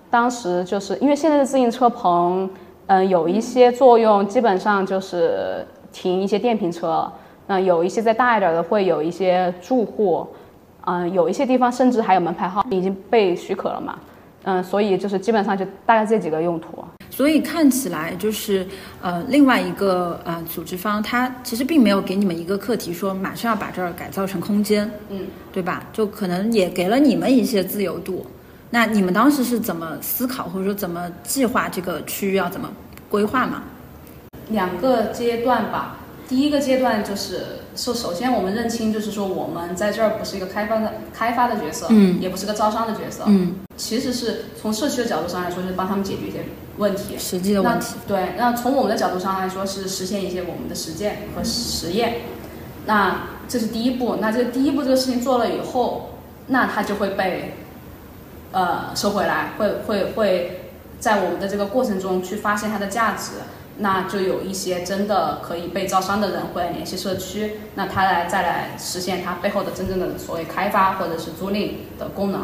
[0.09, 2.49] 当时就是因为现在的自行车棚，
[2.87, 7.09] 嗯，有一些作用，基本上就是停一些电瓶车。
[7.45, 10.27] 那有一些再大一点的，会有一些住户。
[10.85, 13.97] 嗯，有一些地方甚至还有门牌号已经被许可了嘛。
[14.43, 16.83] 嗯，所以就是基本上就大概这几个用途。
[17.09, 18.65] 所以看起来就是
[19.01, 25.83] 呃，另外一个呃组织方，他其实并没有给你们一个课题，说马上要把这儿改造成空间，嗯，对吧？
[25.91, 28.25] 就可能也给了你们一些自由度。
[28.69, 32.71] 那你们当时是怎么思考，或者说怎么计划这个区域要怎么
[33.09, 33.63] 规划嘛？
[34.49, 35.97] 两个阶段吧。
[36.29, 46.45] 第一个阶段就是首首先我们认清，就是说我们在这儿不是一个开发的开发的角色，嗯，也不是个招商的角色，嗯，其实是从社区的角度上来说，就是帮他们解决一些
[46.77, 47.95] 问题，实际的问题。
[48.07, 52.17] 对，那从我们的角度上来说，是实现一些我们的实践和实验。
[52.85, 54.17] 那这是第一步。
[54.21, 56.11] 那这第一步这个事情做了以后，
[56.45, 57.55] 那它就会被
[58.51, 60.61] 呃收回来，会会会
[60.99, 63.31] 在我们的这个过程中去发现它的价值。
[63.79, 72.43] 那就有一些真的可以被招商的人会来联系社区，那他来再来实现他背后的真正的所谓开发或者是租赁的功能。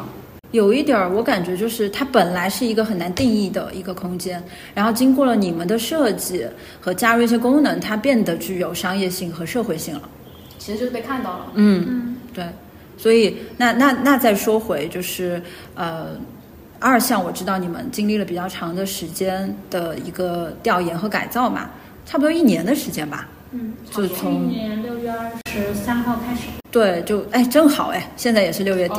[0.51, 4.41] 有一点儿，我感觉就是它本来是一个很难定义的一个空间，
[4.73, 6.47] 然后经过了你们的设计
[6.79, 10.09] 和加入一些功能，它变得具有商业性和社会性了。
[10.57, 11.51] 其实就是被看到了。
[11.55, 12.45] 嗯，对。
[12.97, 15.41] 所以那那那再说回就是
[15.75, 16.15] 呃。
[16.79, 21.69] 二项我知道你们经历了比较长的时间的一个调研和改造嘛，
[22.05, 23.27] 差不多一年的时间吧。
[23.51, 26.47] 嗯，就从去年六月二十三号开始。
[26.69, 28.95] 对，就哎，正好哎，现在也是六月底。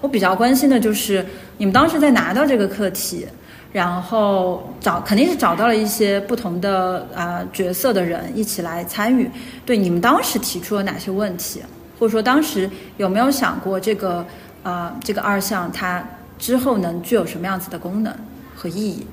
[0.00, 1.24] 我比较关心的就是
[1.58, 3.26] 你们当时在拿到这个课题，
[3.72, 9.30] 然后找肯定是找到了一些不同的啊角色的人一起来参与。
[9.66, 11.60] 对，你们当时提出了哪些问题，
[11.98, 14.24] 或者说当时有没有想过这个
[14.62, 16.02] 啊这个二项它？
[16.38, 18.14] 之后能具有什么样子的功能
[18.54, 19.06] 和意义？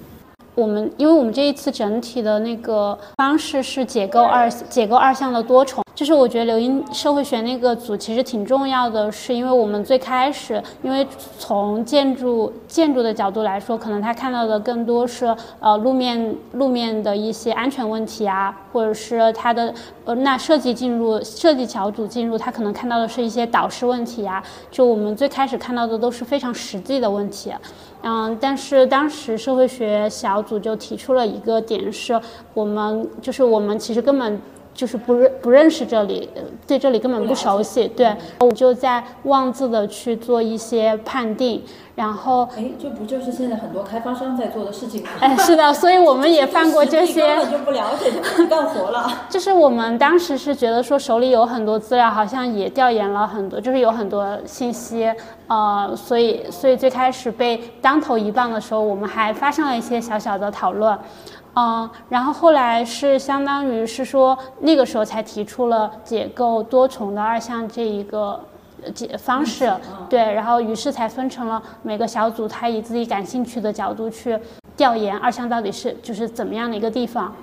[0.53, 5.84] 我们因为我们这一次整体的那个方式是解构二解构二项的多重。
[5.95, 11.07] 就是我觉得留英社会学那个组其实挺重要的，是因为我们最开始，因为
[11.39, 24.43] 从建筑建筑的角度来说，可能他看到的更多是呃路面路面的一些安全问题啊，或者是它的呃那设计进入设计小组进入，他可能看到的是一些导师问题啊。
[24.69, 27.53] 就我们最开始看到的都是非常实际的问题，
[28.03, 32.19] 嗯，但是当时社会学小组就提出了一个点，是
[32.53, 34.41] 我们就是我们其实根本。
[34.75, 36.29] 就是不认不认识这里，
[36.67, 37.87] 对这里根本不熟悉。
[37.87, 41.63] 对，我就在妄自的去做一些判定，
[41.95, 45.09] 然后，哎，这不就是现在很多开发商在做的事情吗？
[45.21, 47.21] 哎，是的，所以我们也犯过这 些。
[47.25, 49.09] 根本就不了解，就干活了。
[49.29, 55.09] 就是我们当时是觉得说手里有很多资料，好像也调研了很多，就是有很多信息，
[55.47, 60.99] 呃，所以所以最开始被当头一棒的时候，我们还发生了一些小小的讨论。
[61.55, 68.39] 嗯，然后后来是相当于是说那个时候才提出了解构多重的二项这一个
[68.93, 69.71] 解方式，
[70.09, 74.37] 对，然后于是才分成了每个小组，他以自己感兴趣的角度去
[74.77, 77.33] 调研二项到底是就是怎么样的一个地方。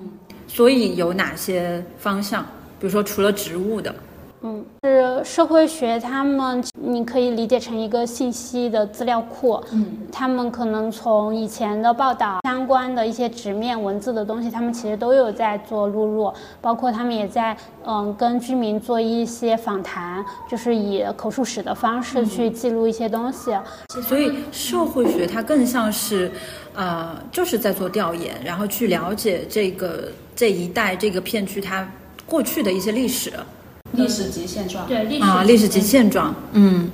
[0.00, 0.10] 嗯，
[0.46, 2.42] 所以有哪些方向？
[2.80, 3.94] 比如说除了植物的。
[4.42, 9.60] 嗯，是社会学，他们你可以理解成一个信息的资料库。
[9.72, 23.50] 嗯，他们可能从以前的报道相关的一些纸面文字的东西，他们其实都有在做录入，包括他们也在嗯跟居民做一些访谈，就是以口述史的方式去记录一些东西。
[23.88, 26.30] 所以社会学它更像是，
[26.76, 30.04] 呃，就是在做调研，然后去了解这个
[30.36, 31.84] 这一带这个片区它
[32.24, 33.32] 过去的一些历史。
[33.98, 36.90] 历史及现状，对历史啊，历史及现状，嗯，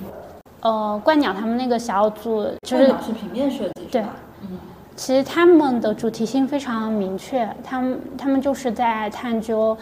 [0.61, 4.03] 呃，怪鸟他们那个小组就是是平面设计，对，
[4.43, 4.59] 嗯，
[4.97, 9.77] 其实他们的主题性非常明确，他们他们就是在探究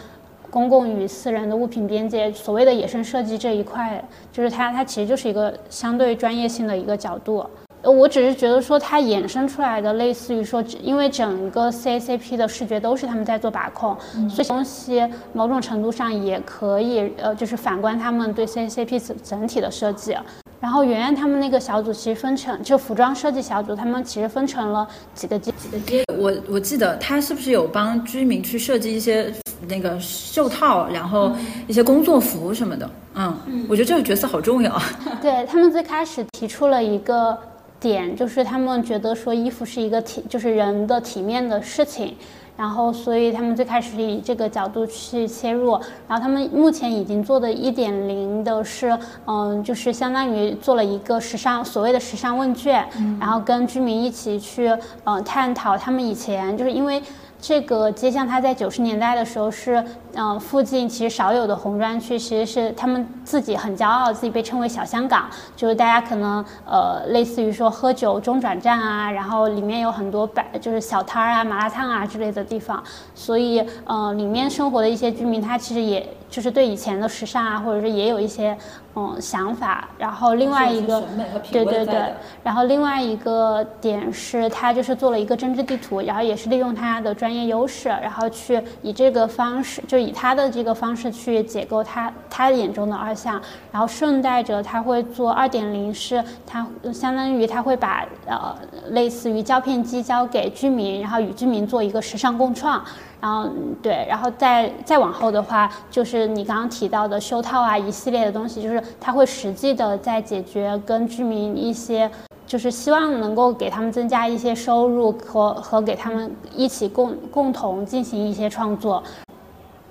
[0.49, 7.45] 公共与私人的物品边界，所谓的野生设计这一块，就是它它其实就是一个相对专业性的一个角度。
[7.83, 13.97] 我只是觉得说，它衍生出来的类似于说，因为整个 CACP 的视觉都是他们在做把控，
[14.29, 20.15] 所以东西某种程度上也可以，呃，就是反观他们对 CACP 整整体的设计。
[20.61, 26.05] 然后圆圆他们那个小组其实分成，就服装设计小组，他们其实分成了几个阶几个阶。
[26.17, 29.29] 我我记得他是不是有帮居民去设计一些
[29.67, 31.33] 那个袖套，然后
[31.67, 32.89] 一些工作服什么的？
[33.15, 34.81] 嗯，我觉得这个角色好重要。
[35.21, 37.37] 对他们最开始提出了一个。
[37.83, 42.15] 点就是他们觉得说衣服是一个体，就是人的体面的事情，
[42.55, 45.73] 然后所以他们最开始以这个角度去切入，
[46.07, 52.87] 然后他们目前已经做的一点零的是，嗯，就是相当于做了一个时尚所谓的时尚问卷，
[53.19, 57.03] 然后跟居民一起去，嗯，探讨他们以前就是因为。
[57.45, 59.83] 这个街巷，它在九十年代的时候是，
[60.15, 72.81] 嗯，附近其实少有的红砖区，其实是他们自己很骄傲，自己被称为小香港，就是大家可能，呃，类似于说喝酒中转站啊，然后里面有很多摆，就是小摊儿啊、麻辣烫啊之类的地方，
[73.13, 76.07] 所以，嗯，里面生活的一些居民，他其实也。
[76.33, 78.57] 就是对以前的时尚啊，或者是也有一些
[78.95, 79.87] 嗯想法。
[79.99, 81.03] 然后另外一个，
[81.51, 82.11] 对对对，
[82.43, 93.39] 然后另外一个点是，他就是做了一个针织地图，然后也是利用他的专业优势，然后去以这个方式，就以他的这个方式去解构他他眼中的二项，
[93.71, 98.57] 然后顺带着他会做二点零，是他相当于他会把呃
[98.89, 102.83] 类似于胶片机交给居民，然后与居民做一个时尚共创。
[103.23, 103.47] 然后
[103.81, 112.11] 对，然后再再往后的话，就是你刚刚提到的修套啊，一系列的东西，就是它会实际的在解决跟居民一些，
[112.45, 119.01] 就是希望能够给他们增加一些收入和和给他们一起共共同进行一些创作。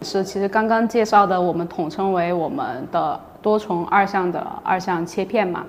[0.03, 5.65] 是，其实刚刚介绍的，我们统称为我们的多重二项的二项切片嘛。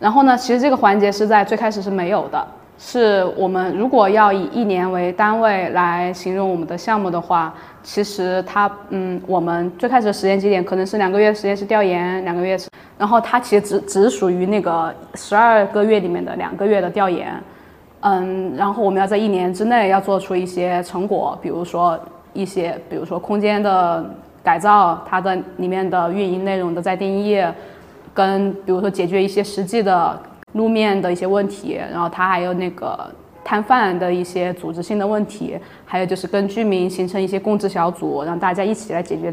[0.00, 2.44] 然后呢，其实这个环节是在最开始是没有的。
[2.80, 12.56] 是我们如果要以一年为单位来形容我们的项目的话，其实它，嗯，我们最开始的时间节点可能是两个月时间是调研，两个月，
[12.96, 17.34] 然后它其实只只属于那个十二个月里面的两个月的调研，
[18.00, 21.98] 嗯，然后我们要在一年之内要做出一些成果，比如说
[22.32, 24.08] 一些，比如说空间的
[24.40, 27.42] 改造，它的里面的运营内容的再定义，
[28.14, 30.16] 跟比如说解决一些实际的。
[30.52, 33.10] 路面的一些问题，然后它还有那个
[33.44, 39.32] 摊贩的一些组织性的问题，还有就是跟居民形成一些共治小组，让大家一起来解决、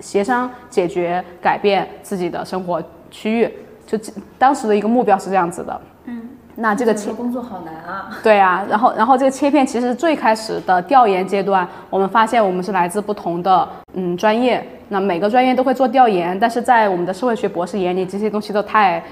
[0.00, 3.52] 协商解决、改变自己的生活区域。
[3.86, 3.98] 就
[4.38, 5.80] 当时的一个目标是这样子的。
[6.06, 8.18] 嗯，那这个切工作好难啊。
[8.22, 19.02] 对啊，然后然后这个切片其实最开始的调研阶段，我们发现我们是来自不同的嗯专业，那每个专业都会做调研，但是在我们的社会学博士眼里，这些东西都太。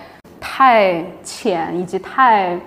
[0.44, 2.58] 太浅以及太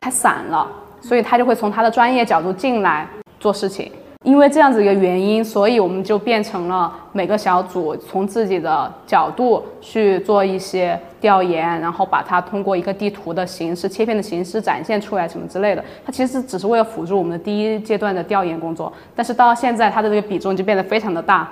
[0.00, 0.66] 太散了，
[1.00, 3.04] 所以他就会从他的专业角度进来
[3.40, 3.90] 做事情。
[4.22, 15.84] 因为这样子一个原因，所以我们就变成了每个小组从自己的角度去做一些调研，然后把它通过一个地图的形式、切片的形式展现出来，什么之类的。
[16.06, 21.50] 它其实只是为了辅助我们的第一阶段的调研工作，但是到现在它的这个比重就变得非常的大。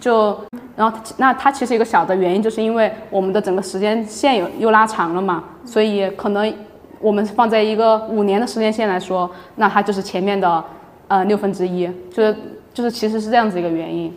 [0.00, 0.38] 就
[0.76, 6.52] 然后那它其实一个小的原因，就是因为我们的整个时间线有又拉长了嘛，所以可能
[7.00, 10.64] 我们放在一个五年的时间线来说，那它就是前面的
[11.08, 12.36] 呃六分之一，就是
[12.72, 14.16] 就是其实是这样子一个原因。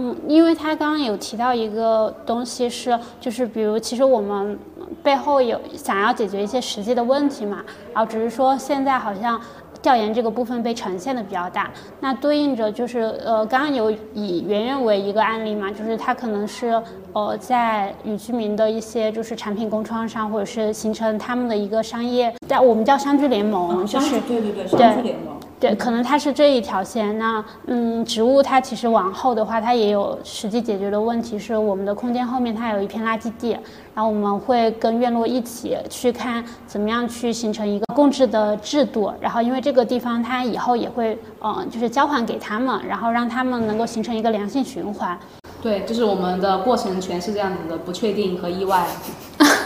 [0.00, 4.56] 嗯，因为他刚刚有提到一个东西是，就是比如其实我们
[5.02, 9.40] 背后有想要解决一些实际的问题嘛，然后只是说现在好像
[9.80, 11.70] 调研这个部分被呈现的比较大，
[12.00, 16.80] 那对应着就是呃刚刚有以圆圆为一个案例嘛，就是它可能是
[17.12, 25.36] 呃在与居民的一些就是产品共创上，或者是形成他们的一个商业，但我们叫商居联盟，就是对对对，对商居联盟。
[25.60, 27.18] 对，可能它是这一条线。
[27.18, 33.56] 那嗯，植物它其实往后的话，它也有实际解决的问题，是我们的空间后面它有一片垃圾地，
[33.98, 39.12] 然后我们会跟院落一起去看怎么样去形成一个共治的制度。
[39.20, 45.18] 然后因为这个地方它以后也会嗯，就是交还给他们，然后让他们能够形成一个良性循环。
[45.60, 48.86] 对，就是我们的过程全是这样子的，不确定和意外。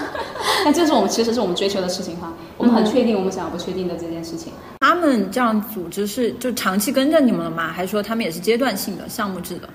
[0.65, 4.51] 但这是我们其实是我们追求的事情哈，我们很确定我们想要不确定的这件事情。
[4.81, 7.71] 他们这样组织是就长期跟着你们了吗？
[7.71, 9.69] 还是说他们也是阶段性的项目制的？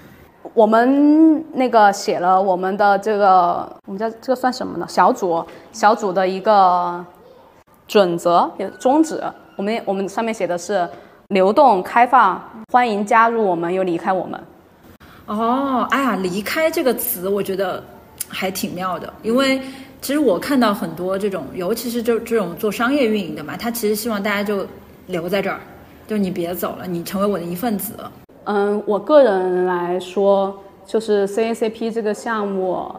[0.58, 4.88] 我们那个写了我们的这个，我们叫这个算什么呢？
[4.90, 7.06] 小组小组的一个
[7.88, 9.24] 准则宗旨，
[9.56, 10.90] 我们我们上面写的是
[11.28, 12.42] 流动开放，
[12.74, 14.44] 欢迎加入我们又离开我们。
[15.28, 17.84] 哦，哎呀，离开这个词，我觉得
[18.28, 19.62] 还挺妙的，因为
[20.02, 24.66] 其实我看到很多这种，尤其是这这种做商业运营的嘛，他其实希望大家就
[25.06, 25.60] 留在这儿，
[26.08, 27.94] 就你别走了，你成为我的一份子。
[28.50, 32.90] 嗯，我个人来说，就是 CACP 这个项目，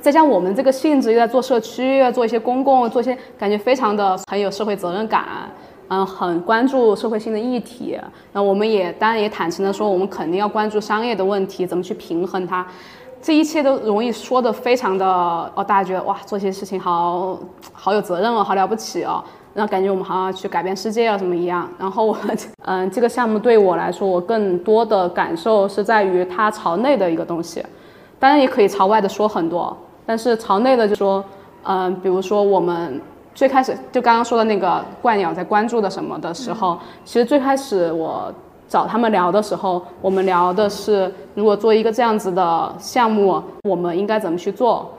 [0.00, 5.50] 再加上我们这个性质又在做社区，要做一些公共，做一些感觉非常的很有社会责任感，
[5.88, 7.98] 嗯，很关注社会性的议题。
[8.32, 12.66] 那我们也当然也坦诚的说，我们肯定要关注商业的问题，怎么去平衡它。
[13.20, 17.38] 这一切都容易说的非常的哦，大家觉得哇，做些事情好
[17.70, 19.22] 好有责任哦，好了不起哦。
[19.56, 21.66] 然后感觉我们好像去改变世界啊什么一样。
[21.78, 22.16] 然后我
[22.66, 27.64] 嗯，这个项目对我来说，我更多的感受是在于它朝内的一个东西，
[28.18, 29.74] 当然也可以朝外的说很多。
[30.04, 31.24] 但是朝内的就说，
[31.64, 33.00] 嗯，比如说我们
[33.34, 38.32] 最开始就刚刚说的那个怪鸟在关注的什么的时候，其实最开始我
[38.68, 44.92] 找他们聊的时候，我们聊的是如果做一个这样子的项目，我们应该怎么去做，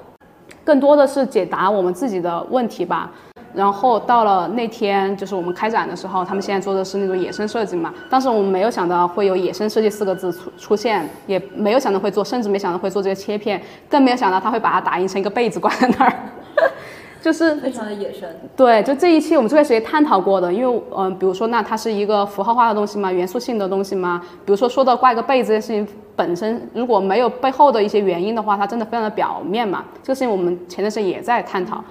[0.63, 3.11] 更多的是解答我们自己的问题吧。
[3.53, 7.93] 然后到了那天，就是我们开展的时候，他们现在做的是那种野生设计嘛。
[8.09, 16.13] 当时我们没有想到会有“野生设计”四个字出出现，也没有想到会做，甚至没想到会做这个切片，更没有想到他会把它打印成一个被子挂在那儿，
[17.21, 18.29] 就是非常的野生。
[18.55, 24.21] 对，就这一期我们最开始也探讨过的，因为嗯，比如说那它是一个符号化的东西嘛，元素性的东西嘛。
[24.45, 29.83] 比如说说到挂一个被子这件事情本身，如果没有背后的一些原因的话，它真的非常的表面嘛。
[30.03, 31.83] 这个事情我们前段时间也在探讨。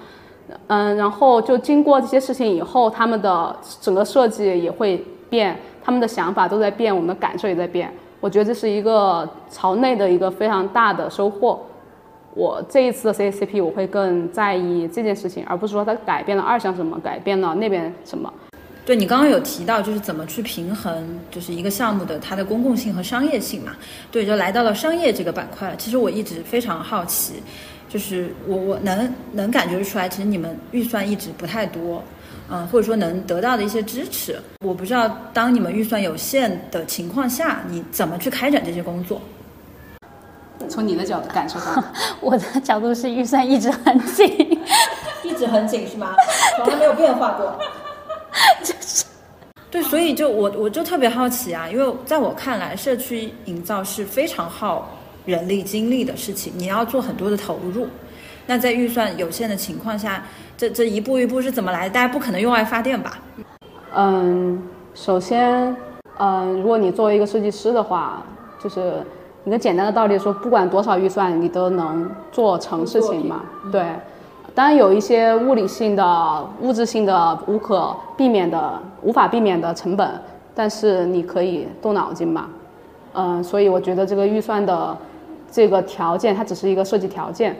[0.67, 7.91] 嗯，然后就经过这些事情以后，他们的整个设计也会变，他们的想法都在变，我们的感受也在变。
[8.19, 11.59] 我觉得这是一个朝内的一个非常大的收获。
[12.33, 18.31] 我这一次的 CACP 我会更在意这件事情，而不是说它改变了二项什么，改变了那边什么。
[18.85, 23.73] 对你刚刚有提到，就是怎么去平衡，就是一个项目的它的公共性和商业性嘛？
[24.11, 25.75] 对，就来到了商业这个板块。
[25.77, 27.43] 其实我一直非常好奇。
[27.89, 32.03] 就是我我能能感觉出来，其实你们预算一直不太多，
[32.49, 39.21] 嗯，或者说能得到的一些支持，我不知道当你们预算有限的情况下，你怎么去开展这些工作？
[40.69, 41.81] 从你的角度感受到，
[42.19, 44.27] 我的角度是预算一直很紧，
[45.23, 46.13] 一直很紧是吗？
[46.57, 47.57] 从来没有变化过，
[48.63, 49.05] 就是，
[49.71, 54.89] 对，所以就我我就特别好奇啊，因为在我看来，社区营造是非常耗。
[55.27, 57.85] 人力精力的事情，你要做很多的投入。
[58.47, 60.23] 那在预算有限的情况下，
[60.55, 61.93] 这这一步一步是怎么来的？
[61.93, 63.19] 大家不可能用爱发电吧？
[63.93, 64.63] 嗯，
[64.95, 65.75] 首先，
[66.17, 68.23] 嗯，如果你作为一个设计师的话，
[68.63, 69.03] 就是
[69.43, 73.41] 一个简单的道理说，不管多少预算，你都能做成事情嘛。
[73.69, 73.83] 对，
[74.55, 80.09] 当然有一些物理性的、物质性的无可避免的、无法避免的成本，
[80.55, 82.49] 但是你可以动脑筋嘛。
[83.11, 84.97] 嗯，所以我觉得这个预算的。
[85.51, 87.55] 这个条件它只是一个设计条件，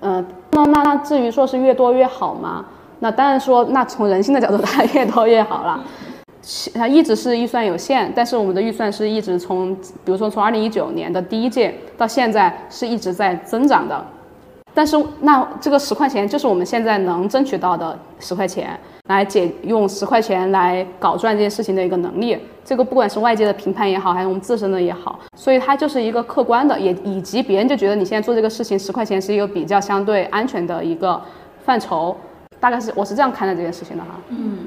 [0.00, 2.64] 嗯，那那那至于说是越多越好吗？
[3.00, 5.82] 那当然说，那从人性的角度， 它越多越好了。
[6.74, 14.04] 它一直是预算有限，但是我们的预算是一直从，比如说从二零一九年的第一届到现在是一直在增长的。
[14.72, 22.38] 但是那这个十块钱就是我们现在能争取到的十块钱，来解用十块钱来搞赚这件事情的一个能力。
[22.64, 31.20] 这个不管是外界的评判也好，还是我们自身的也好，所以它就是一个客观的，也以及别人就觉得你现在做这个事情十块钱是一个比较相对安全的一个
[31.64, 32.16] 范畴。
[32.60, 34.10] 大概是我是这样看待这件事情的哈。
[34.28, 34.58] 嗯。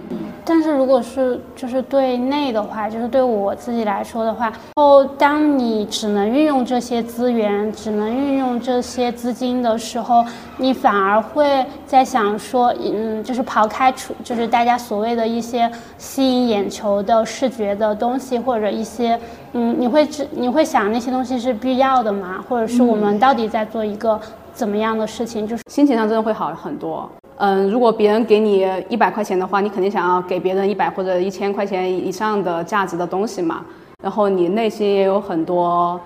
[0.45, 10.21] 但是如果是就是对内的话，就是对我自己来说的话，后当你只能运用这些资源，只能运用这些资金的时候，
[10.57, 19.17] 你反而会在想说，嗯，就是刨开出就是大家所谓的一些吸引眼球的视觉的东西，或者一些，
[19.53, 22.43] 嗯，你会只你会想那些东西是必要的吗？
[22.49, 24.19] 或者是我们到底在做一个
[24.53, 25.47] 怎么样的事情？
[25.47, 27.09] 就是心情上真的会好很多。
[27.37, 33.65] 嗯，如果别人给你一百块钱的话，你肯定想要给别人一百或者一千块钱以上的价值的东西嘛。
[34.01, 35.99] 然后你内心也有很多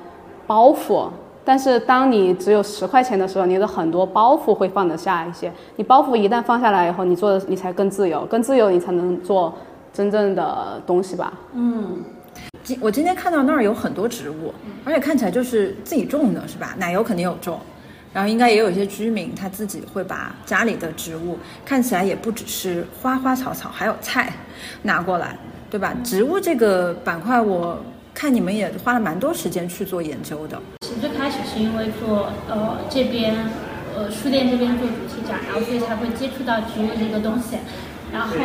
[0.45, 1.09] 包袱，
[1.43, 5.51] 但是当你只有十块钱的时候，你的很多包袱会放得下一些。
[5.75, 9.53] 你包袱一旦放下来以后，你做的你才更自由，更自由你才能做
[9.91, 11.33] 真正的东西吧。
[11.53, 12.03] 嗯，
[12.63, 14.53] 今我今天看到那儿有很多植物，
[14.85, 16.75] 而且看起来就是自己种的，是吧？
[16.77, 17.59] 奶油肯定有种。
[18.13, 24.33] 然后应该也有一些居民他自己会把家里的植物看起来也不只是花花草草，还有菜
[24.83, 25.37] 拿过来，
[25.69, 25.93] 对吧？
[26.03, 27.79] 植物这个板块，我
[28.13, 30.59] 看你们也花了蛮多时间去做研究的。
[30.81, 33.35] 其实最开始是因为做呃这边
[33.95, 37.57] 呃书店这边做主题展，然后所以才会接触到植物这个东西。
[38.11, 38.35] 然后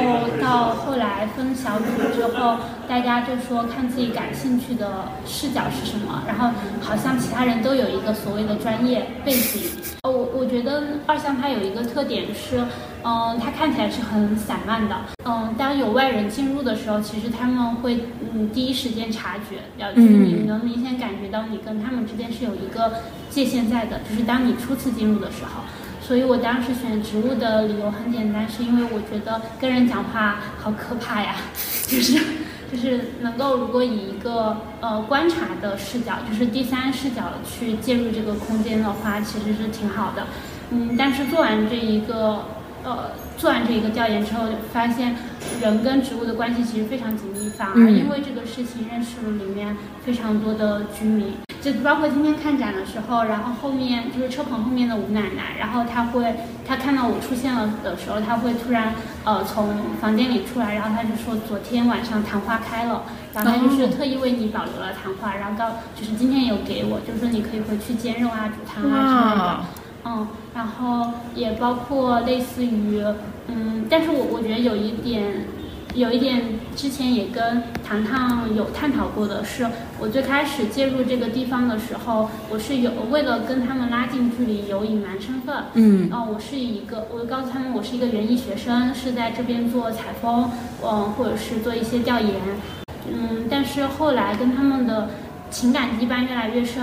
[0.41, 1.85] 到后来分小组
[2.15, 2.57] 之后，
[2.89, 6.51] 大家就说看自己感兴趣的视角是什么，然后
[6.81, 9.63] 好像其他人都有一个所谓的专业背景。
[10.03, 12.59] 我我觉得二项它有一个特点是，
[13.05, 14.97] 嗯，它看起来是很散漫的。
[15.25, 18.05] 嗯，当有外人进入的时候，其实他们会
[18.35, 19.63] 嗯第一时间察觉，
[19.95, 22.95] 就是你能明显感觉到你跟他们之间是有一个
[23.31, 25.63] 界限在的，就是当你初次进入的时候。
[26.03, 31.37] 所以我当时选植物的理由很简单，是因为我觉得跟人讲话好可怕呀，
[31.87, 32.19] 就是
[32.71, 40.27] 就是能够如果以一个呃观察的视角，就是第三视角去介入这个空间的话，其实是挺好的。
[40.71, 42.47] 嗯，但是做完这一个
[42.83, 45.15] 呃做完这一个调研之后，发现
[45.61, 51.35] 人跟植物的关系其实非常紧密，反而因为这个事情认识了里面非常多的居民。
[51.63, 56.35] 就包括今天看展的时候，然后后面就是车棚后面的吴奶奶，然后她会，
[56.67, 58.95] 她看到我出现了的时候，她会突然
[59.25, 59.69] 呃从
[60.01, 69.61] 房间里出来，然后她就说昨天晚上昙花开了，然后她就是特意为你保留了昙花，然后告就是今天有给我，就是说你可以回去煎肉啊、煮汤啊之类的，
[70.05, 73.01] 嗯，然后也包括类似于
[73.47, 75.47] 嗯，但是我我觉得有一点。
[75.95, 76.43] 有一点，
[76.75, 79.67] 之前也跟糖糖有探讨过的是，
[80.01, 85.55] 我最开始介入这个地方的时候，我是有为了跟他们拉近距离，有隐瞒身份。
[85.75, 86.09] 嗯。
[86.11, 90.51] 哦，我是一个，我告诉他们我是一个园艺学生，是在这边做采风，
[90.83, 92.31] 嗯，或者是做一些调研。
[93.13, 95.11] 嗯，但是后来跟他们的
[95.51, 96.83] 情感羁绊越来越深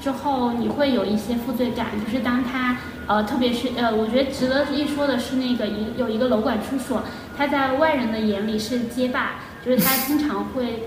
[0.00, 2.76] 之后，你会有一些负罪感，就是当他。
[3.06, 7.00] 呃，特别是呃，我觉得值得一说的是那个一有一个楼管叔叔，
[7.34, 10.82] 他在外人的眼里是街霸，就是他经常会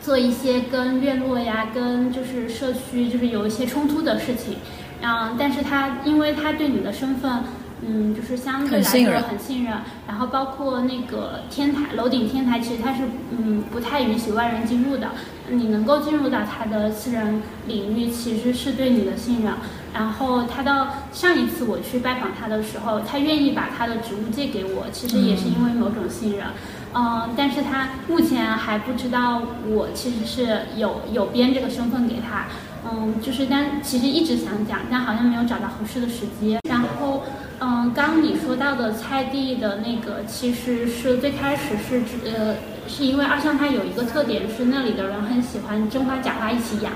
[0.00, 4.58] 做一些跟院落呀、跟就是社区就是有一些冲突的事情，
[5.02, 7.42] 嗯，但是他因为他对你的身份。
[7.84, 9.74] 嗯，就是相对来说很信任，
[10.06, 13.02] 然后包括那个天台楼顶天台，其实它是
[13.36, 15.08] 嗯不太允许外人进入的。
[15.50, 19.52] 你能够进入到他的私人领域，其实是对你的信任。
[19.92, 26.46] 然后他到上一次我去拜访他的时候，他愿意把他的植物借给我，其实也是因为某种信任。
[26.94, 32.46] 嗯，但是他目前还不知道我其实是有有编这个身份给他。
[32.84, 36.58] 嗯，就是但其实一直想讲，但好像没有找到合适的时机。
[36.68, 37.22] 然后。
[37.64, 42.56] 嗯，刚你说到的菜地的那个，其实是最开始是呃，
[42.88, 46.92] 是因为二巷它有一个特点是那里的人很喜欢真花假花一起养。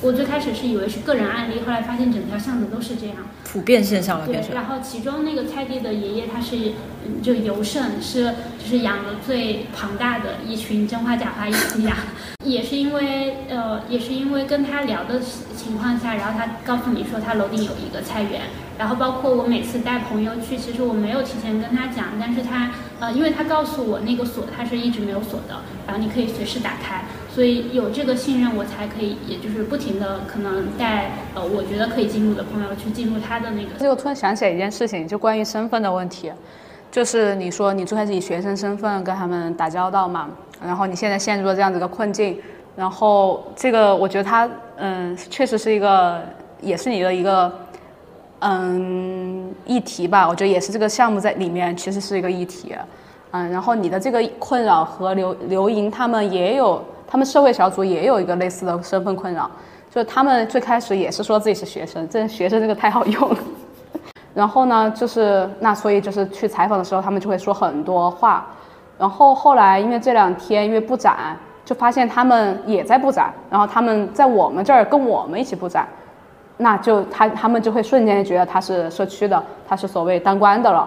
[0.00, 4.26] 我最开始是以为是个人案例，后来发现整条巷子都是这样，普遍现象了。
[4.26, 6.72] 对，然后其中那个菜地的爷爷他是
[7.22, 11.96] 就尤胜，是就是养的最庞大的一群真花假花一起养，
[12.44, 15.20] 也是因为呃，也是因为跟他聊的
[15.56, 18.42] 情况下，然后他告诉你说他楼顶有一个菜园。
[18.78, 22.70] 然后包括我每次带朋友去，其实我没有提前跟他讲，但是他，
[23.00, 27.04] 呃，因为他告诉我那个锁他是一直没有锁的，然后你可以随时打开，
[27.38, 33.68] 所以有这个信任，我才可以，也就是不停的可能带，呃，我觉得可以进入的朋友去进入他的那个。
[33.78, 36.32] 这个突然想起来一件事情，就关于身份的问题，
[36.90, 40.28] 就是你说你最开始以学生身份跟他们打交道嘛，
[40.60, 42.40] 然后你现在陷入了这样子的困境，
[42.74, 46.20] 然后这个我觉得他，嗯，确实是一个，
[46.60, 47.52] 也是你的一个。
[48.40, 52.74] 嗯议题吧，我觉得也是这个项目在里面其实是一个议题。
[53.30, 56.80] 嗯，然后你的这个困扰和刘刘莹他们也有，
[57.10, 59.50] 他们社会小组也有一个类似的身份困扰，
[59.90, 63.38] 就是他们最开始也是说自己是学生，这学生这个太好用了。
[64.34, 68.46] 然后呢，就是那所以就是去采访的时候，他们就会说很多话。
[68.98, 71.34] 然后后来因为这两天因为布展，
[71.64, 75.88] 就发现他们也在布展，然后他们在我们这儿跟我们一起布展，
[76.58, 80.86] 那就他他们就会瞬间觉得他是社区的，他是所谓当官的了。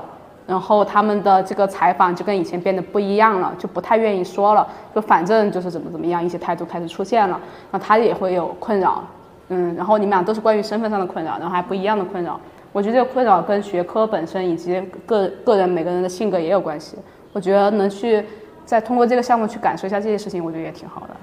[0.52, 7.40] 然后他们的这个采访就跟以前变得不一样了，就不太愿意说了，就反正就是怎么怎么样，一些态度开始出现了。
[7.72, 9.02] 那他也会有困扰，
[9.48, 12.38] 嗯，然后你们俩都是关于身份上的困扰，然后还不一样的困扰。
[12.74, 16.98] 我觉得这个困扰跟学科本身以及个个人每个人的性格也有关系。
[17.32, 18.22] 我觉得能去
[18.66, 21.16] 再通过这个项目去感受一下这些事情，我觉得也挺好的。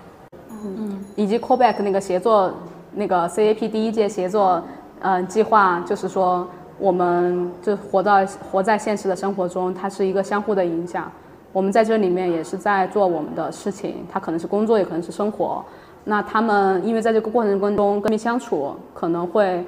[0.65, 2.51] 嗯，以及 callback 那个协作
[2.95, 4.63] 那个 CAP 第一届协作
[5.01, 6.49] 嗯计划，就是说。
[6.79, 11.11] 我们就活到活在现实的生活中，它是一个相互的影响。
[11.53, 15.65] 我们在这里面也是在做我们的事情，它可能是工作，也可能是生活。
[16.05, 19.65] 那他们因为在这个过程中跟你相处，可能会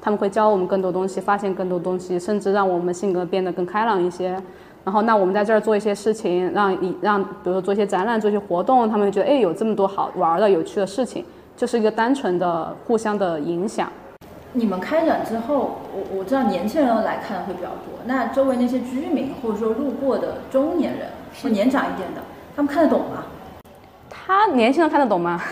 [0.00, 4.40] 他们会教我们更多东西，发现更多东西，甚至让我们性格变得更开朗一些。
[4.84, 11.24] 然后，那我们在这儿做一些事情，让你让比如说做一些展览、做一些活动，他们觉得哎有这么多好玩的、有趣的事情，
[11.56, 13.88] 就是一个单纯的互相的影响。
[14.54, 17.98] 你们开展之后，我我知道年轻人来看的会比较多。
[18.04, 21.08] 那周围那些居民或者说路过的中年人
[21.42, 22.20] 或年长一点的，
[22.54, 23.24] 他们看得懂吗？
[24.10, 25.40] 他年轻人看得懂吗？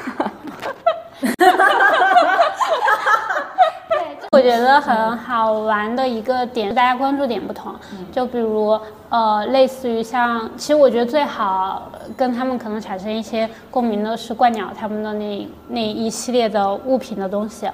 [4.32, 7.74] 我觉得很好玩的一个点，大家关注点不同。
[8.12, 8.78] 就比如，
[9.08, 17.68] 呃，类似于像，其实我觉得最好跟他们可能产生一些共鸣的是怪鸟他们的那那一系列的物品的东西。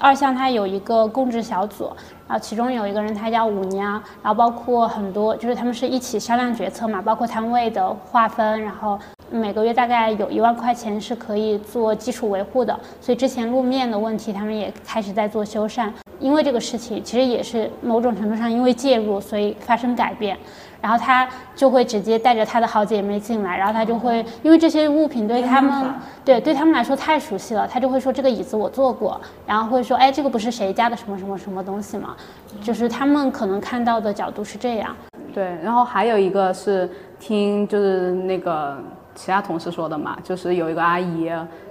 [0.00, 1.84] 二项它有一个共治小组，
[2.26, 3.92] 然后其中有一个人他叫舞娘，
[4.24, 8.98] 然后包括很多就是他们是一起商量决策嘛，包括摊位的划分，然后。
[9.32, 15.90] 每个月大概有一万块钱是可以做基础维护的，所以之前路面的问题他们也开始在做修缮。
[16.20, 20.36] 因为这个事情其实也是某种程度上因为介入，所以发生改变。
[20.80, 32.16] 然后他就会直接带着他的好姐妹进来，然后他就会因为这些物品对他们对对他们来说太熟悉了，他就会说这个椅子我坐过，然后会说哎这个不是谁家的什么什么什么东西吗？
[32.62, 34.94] 就是他们可能看到的角度是这样。
[35.32, 38.78] 对，然后还有一个是听就是那个。
[39.14, 41.30] 其他同事说的嘛，就是有一个阿姨，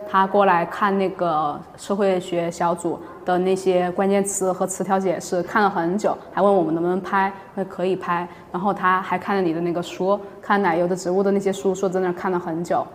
[0.10, 8.28] 她过来看那个社会学小组的那些关键词和词条解释，看了很久，还问我们能不能拍，说可以拍。
[8.52, 12.86] 然后她还看了你的那个书，看奶油的植物的那些书，说在那看了很久。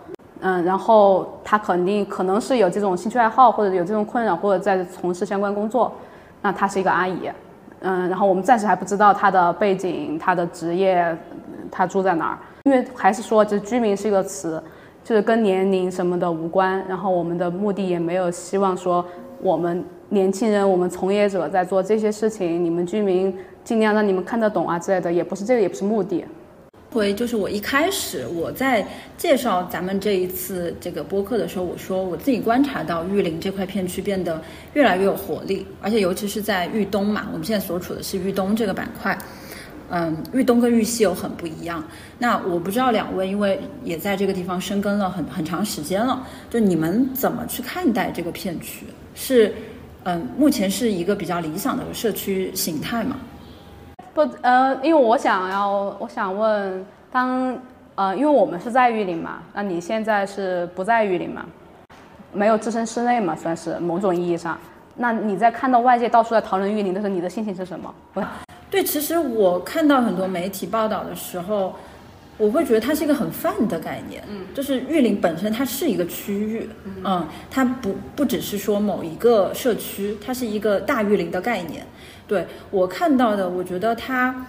[0.41, 5.93] 嗯，然后她肯定可能是有这种兴趣爱好，或者有这种困扰，或者在从事相关工作。
[6.43, 7.31] 那她是一个阿姨，
[7.81, 11.17] 嗯，然后我们暂时还不知道她的背景、她的职业、
[11.71, 12.39] 她住在哪儿。
[12.67, 14.61] 因为还是说，就居民是一个词，
[15.05, 16.85] 就是跟年龄什么的无关。
[16.89, 19.07] 然后我们的目的也没有希望说，
[19.41, 26.25] 我们年轻人、我们从业者在做这些事情，你们居民尽量让你们看得懂啊之类的，也不是这个，也不是目的。
[26.91, 28.85] 回就是我一开始我在
[29.17, 34.43] 介绍咱们这一次这个播客的时候，我说我自己观察到玉林这块片区变得
[34.73, 39.17] 越来越有活力，而且尤其是在豫东嘛，我们现在所处的是豫东这个板块。
[39.91, 41.83] 嗯，豫东跟豫西有很不一样。
[42.19, 48.87] 那我不知道两位，因为也在这个地方生根了很很长时间了，就你们怎么去看待这个片区？
[49.15, 49.55] 是，
[50.05, 53.17] 嗯，目前是一个比较理想的社区形态吗？
[54.13, 57.57] 不，呃，因为我想要，我想问，当，
[57.95, 61.45] 呃，因为我们是在玉林嘛，那你现在是不在玉林嘛？
[62.33, 64.59] 没有置身室内嘛，算是某种意义上。
[64.97, 67.95] 那你在看到外界到处在讨论玉林的时候，你的心情是什么？
[68.15, 68.23] 不。
[68.77, 71.75] 对，其实我看到很多媒体报道的时候，
[72.37, 76.69] 我会觉得它是一个很泛的概念，嗯，就是玉林本身它是一个区域，
[77.03, 81.87] 嗯，它不不只是说某一个社区，它是一个大玉林的概念。
[82.29, 84.45] 对我看到的，我觉得它，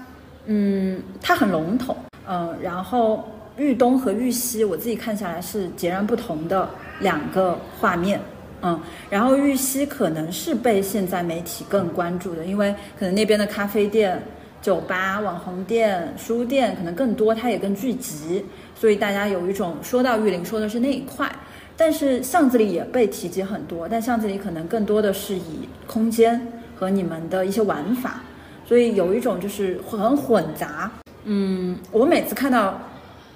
[0.47, 1.95] 嗯，它很笼统，
[2.27, 6.69] 嗯，然后玉东和玉西，我自己看下来是截然不同的
[6.99, 8.19] 两个画面。
[8.63, 8.79] 嗯，
[9.09, 14.19] 然后玉溪可能是被现在媒体更关注的，因为可能那边的咖啡店、
[14.63, 18.43] 酒吧、网红店、书店可能更多，它也更聚集，
[18.75, 21.31] 所以大家有一种说到玉林说的是那一块。
[21.77, 26.41] 但是巷子里也被提及很多，但巷子里可能更多的是以空间
[26.75, 28.23] 和你们的一些玩法，
[28.65, 30.91] 所以有一种就是很混杂。
[31.25, 32.81] 嗯，我每次看到，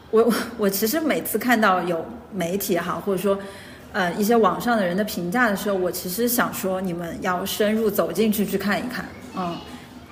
[0.09, 2.03] 我我我其实每次看到有
[2.33, 3.37] 媒体也好，或者说。
[3.93, 9.57] 呃，一些网上的人的评价的时候，我其实想说，你们要深入走进去去看一看，嗯，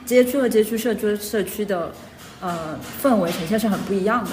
[0.05, 1.91] 街区和街区社区社区的
[2.41, 4.31] 呃氛围呈现是很不一样的。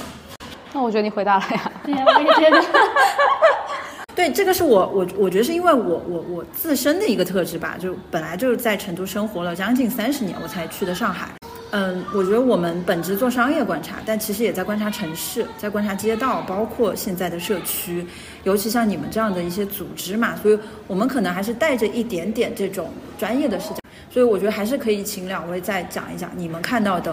[0.72, 1.72] 那我觉得你回答了呀。
[1.84, 2.62] 对呀，我也觉得。
[4.16, 11.28] 对，这个是我我我觉得是因为我我我自身的一个特质吧，就本来就是在成都生活了将近三十年，我才去的上海。
[11.72, 18.06] 嗯，我觉得我们本质做商业观察，但其实也在观察城市，在观察街道，包括现在的社区，
[18.46, 22.88] 尤其像你们这样的一些组织嘛，所以我们可能还是带着一点点这种
[23.18, 27.12] 专业的视角，所以我觉得还是可以请两位再讲一讲你们看到的，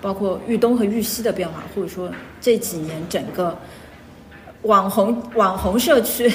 [0.00, 2.10] 包括豫东和豫西的变化，或者说
[2.40, 3.54] 这几年整个
[4.62, 6.32] 网红网红社区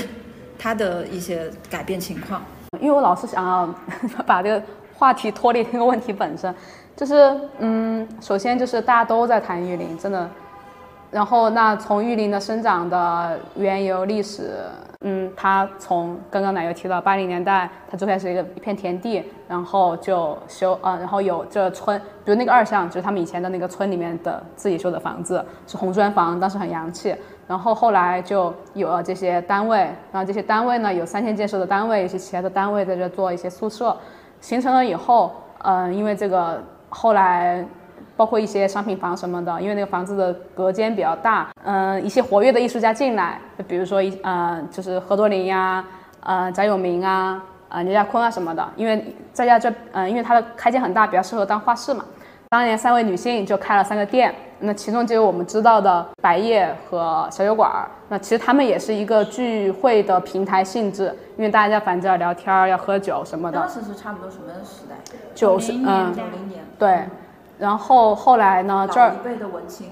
[0.59, 2.39] 它的一些改变情况。
[2.79, 3.73] 因为我老是想要
[4.27, 4.61] 把这个
[4.93, 6.53] 话题脱离那个问题本身。
[6.95, 10.29] 就是嗯，首先就是大家都在谈玉林，真的。
[11.16, 14.51] 然后那从玉林的生长的缘由历史，
[14.99, 27.16] 嗯，它从刚刚奶油提到八零年代，它最开始一个一片田地，然后就修啊，然后有这村，比如那个二巷，就是他们以前的那个村里面的自己修的房子，是红砖房，当时很洋气。
[27.47, 29.78] 然后后来就有了这些单位，
[30.11, 33.95] 然后这些单位呢有三线建设的单位，一些其他的单位在这做一些宿舍，
[34.41, 36.61] 形成了以后，嗯，因为这个。
[36.88, 37.66] 后来，
[38.18, 45.84] 包括一些商品房什么的，因为那个房子的隔间比较大，嗯，一些活跃的艺术家进来，就比如说一，呃，就是何多林呀，
[46.22, 52.05] 呃，翟永明啊，呃，刘家坤啊什么的，因为在家这，嗯，因为它的开间很大，比较适合当画室嘛。
[52.49, 57.89] 当年三位女性就开了三个店，那其中就有我们知道的白夜和小酒馆儿。
[58.07, 63.59] 那其实他们也是一个聚会的平台性质，因为大家反正要聊天儿、要喝酒什么的。
[63.59, 64.95] 当时是差不多什么时代？
[65.34, 66.63] 九十嗯，九零年。
[66.80, 67.03] 对，
[67.57, 68.87] 然后后来呢？
[68.91, 69.89] 这儿一辈的文青。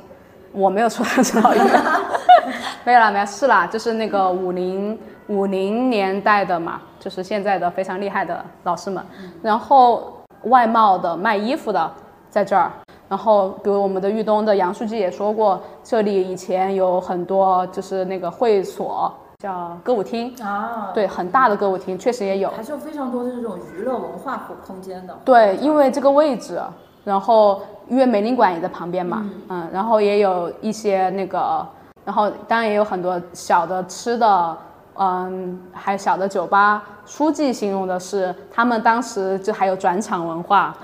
[0.52, 1.66] 我没有说到这老一辈。
[2.86, 9.04] 没有啦，没有是啦，就是那个五零五零年代的嘛，就是现在的非常厉害的老师们。
[9.42, 11.92] 然后外贸的、卖衣服的。
[12.34, 12.72] 在这儿，
[13.08, 25.16] 然后比如我们的豫东的杨书记也说过，这里以前有很多就是那个会所，叫歌舞厅啊，对，很大的歌舞厅，确实也有，还是有非常多的这种娱乐文化空间的。
[25.24, 26.60] 对，因为这个位置，
[27.04, 31.66] 然后因为美领馆也在旁边嘛，嗯，然后也有一些那个，
[32.06, 34.58] 然后当然也有很多小的吃的，
[34.96, 36.84] 嗯，还有小的酒吧。
[37.06, 40.76] 书记形容的是，他们当时就还有转场文化。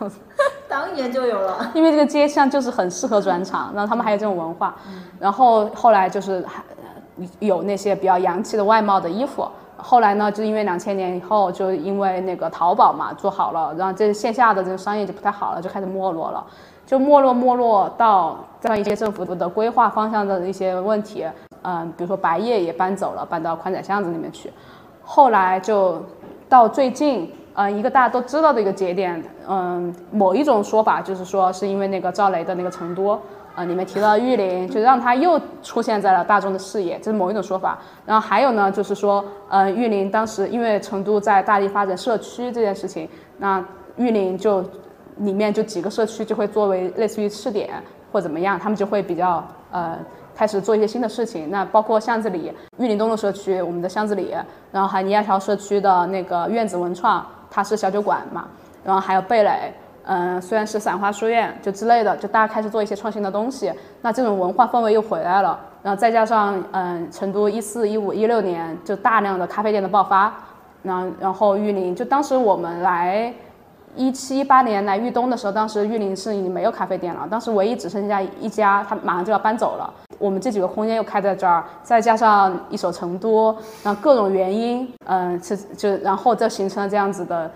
[0.68, 4.74] 当年就有了，因为这个街巷就是很适合转场，然后他们还有这种文化，
[5.18, 6.62] 然后后来就是还
[7.40, 9.48] 有那些比较洋气的外贸的衣服，
[9.78, 16.44] 后来呢，就因为两千年以后，就因为那个淘宝嘛做好了，然后这线下的这个商业就不太好了，就开始没落了，
[16.84, 21.24] 就没落没落到这样一些政府的规划方向的一些问题，
[21.62, 24.52] 嗯，比如说白夜也搬走了，搬到宽窄巷子里面去，
[25.02, 26.02] 后来就
[26.48, 27.32] 到最近。
[27.60, 33.18] 嗯，一个大家都知道的一个节点，嗯，某一种说法就是说，是因为那个赵雷的那个成都，
[33.58, 37.76] 呃，里面提到玉林，就让他又出现在了大众的视野，这是某一种说法。
[38.06, 43.60] 然后还有呢，就是说，呃，玉林当时因为成都在大力发展社区这件事情，那
[43.96, 44.62] 玉林就
[45.16, 47.70] 里面就几个社区就会作为类似于试点
[48.12, 49.98] 或怎么样，他们就会比较呃。
[50.38, 54.32] 开始做一些新的事情，那包括巷子里玉林东路社区，我们的巷子里，
[54.70, 58.46] 然后还有尼亚桥社区的那个院子文创，它是小酒馆嘛，
[58.84, 59.74] 然后还有蓓蕾，
[60.08, 70.34] 嗯，虽然是散花书院就之类的，就大家开始做一些创新的东西，那这种文化氛围又回来了，然后再加上嗯，成都一四一五一六年就大量的咖啡店的爆发，
[70.82, 73.32] 那然后玉林就当时我们来。
[73.96, 79.92] 一七一八年来豫东的时候，当时玉林市已经没有咖啡店了，当时唯一只剩下一家，他马上就要搬走了。
[80.18, 83.52] 我们这几个空间又开在这儿，再加上一手成都，
[83.82, 87.50] 然后各种原因，嗯，是就然后就形成了这样子的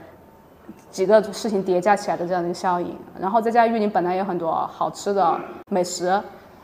[0.93, 2.97] 几个事情叠加起来的这样的一个效应。
[3.21, 5.37] 然后再加上玉林本来有很多好吃的
[5.71, 6.23] 美食，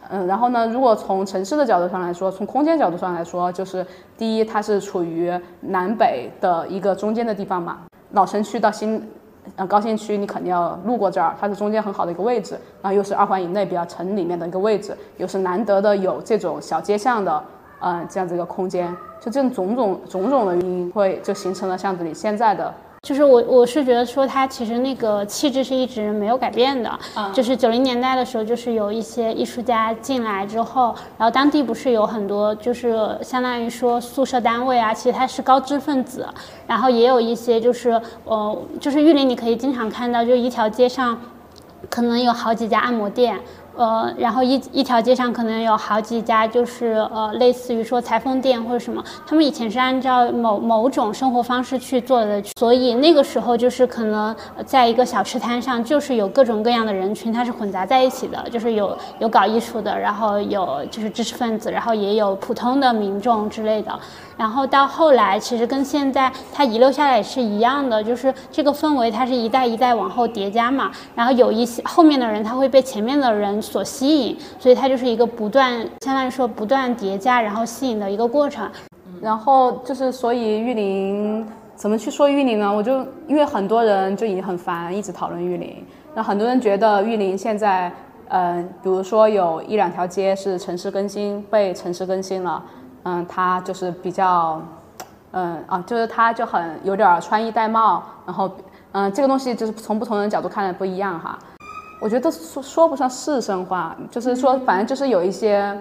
[0.09, 3.85] 嗯，然后呢，如果从城市的角度上来说，从空间角度上来说，就是
[4.16, 7.79] 第一，它是处于南北的一个中间的地方嘛，
[8.12, 9.03] 老城区到新。
[9.57, 12.53] 呃，高新区你肯定要路过这儿，它是中间很好的一个位置，
[12.83, 17.43] 然后又是二环以内比较城里面的一个位置，又是难得的有这种小街巷的，
[17.81, 22.74] 呃，这样子一个空间，就这种种种种种的原因，会就形成了巷子里现在的。
[23.03, 26.99] 就是我我是觉得说他其实那个气质是一直没有改变的，
[27.32, 36.26] 就是九零年代的时候，就是有一些艺术家进来之后，然后当地不是有很多就是相当于说宿舍单位啊，其实他是高知分子，
[36.66, 41.18] 然后也有一些就是呃就是玉林你可以经常看到，就一条街上
[41.88, 43.38] 可能有好几家按摩店。
[43.79, 54.35] 呃，然后一一条街上可能有好几家，就是呃，类似于说裁缝店或者什么，他们以前是按照某某种生活方式去做的，所以那个时候就是可能
[54.66, 63.97] 在一个小吃摊上，就是有各种各样的人群，它是混杂在一起的，就是有有搞艺术的，然后有就是知识分子，然后也有普通的民众之类的。
[64.39, 70.93] 然后到后来，其实跟现在它遗留下来是一样的，就是这个氛围它是一代一代往后叠加嘛。
[71.14, 78.70] 然后有一些后面的人他会被前面的人所吸引，所以它就是一个不断，相当于说不断叠加然后吸引的一个过程。
[79.20, 82.72] 然后就是所以玉林怎么去说玉林呢？
[82.72, 85.84] 我就因为很多人就已经很烦一直讨论玉林，
[86.14, 87.91] 那很多人觉得玉林现在，
[88.28, 92.62] 嗯，比如说有一两条街是城市更新被城市更新了。
[93.05, 94.61] 嗯，他就是比较，
[95.30, 98.51] 嗯啊，就是他就很有点穿衣戴帽，然后，
[98.92, 101.38] 嗯，这个东西就是从不同人角度看的不一样哈。
[102.01, 105.76] 我觉得说说不上是生化，就是说反正就是有一些，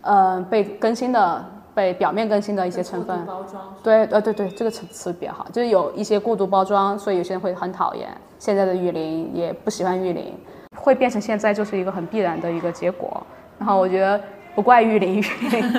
[0.00, 3.24] 呃，被更新的、被表面更新的一些成分。
[3.26, 3.62] 包装。
[3.82, 10.34] 对，呃，对对，这个词词比较好，就是有一些过度包装，所以有些人会很讨厌现在的玉林，也不喜欢玉林，
[10.76, 13.22] 会变成现在就是一个很必然的一个结果。
[13.58, 14.20] 然后我觉得。
[14.54, 15.72] 不怪玉林，玉林，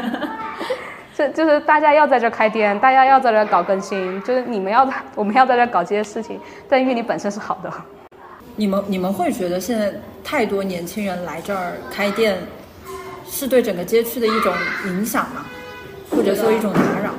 [1.16, 6.40] 这就是大家要在这开店，大家要在这搞更新，就是你们要，我们要在这搞这些事情。
[6.70, 7.72] 但玉林本身是好的。
[8.56, 9.94] 你们你们会觉得现在
[10.24, 12.38] 太多年轻人来这儿开店，
[13.26, 14.54] 是对整个街区的一种
[14.88, 15.46] 影响吗？
[16.10, 17.12] 或者说一种打扰？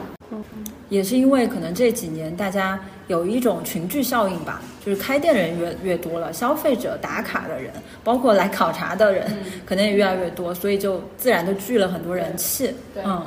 [0.90, 2.78] 也是因为可能这几年大家
[3.09, 7.72] 有一种群聚效应吧，就是开店人越越多了，消费者打卡的人，
[8.05, 9.26] 包括来考察的人，
[9.66, 12.74] 可能也越来越多，所以就自然的聚了很多人气。
[13.05, 13.24] 嗯，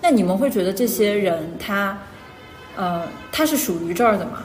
[0.00, 1.98] 那你们会觉得这些人他，
[2.76, 3.02] 呃，
[3.32, 4.44] 他是属于这儿的吗？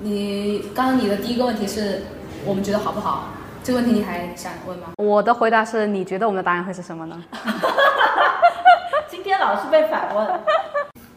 [0.00, 2.02] 你刚刚你的第一个问题是
[2.44, 3.28] 我们觉得好不好？
[3.62, 4.88] 这个问题你还想问吗？
[4.98, 7.22] 我的回答是你觉得我们的答案会是什么呢？
[9.08, 10.40] 今天老是被反问。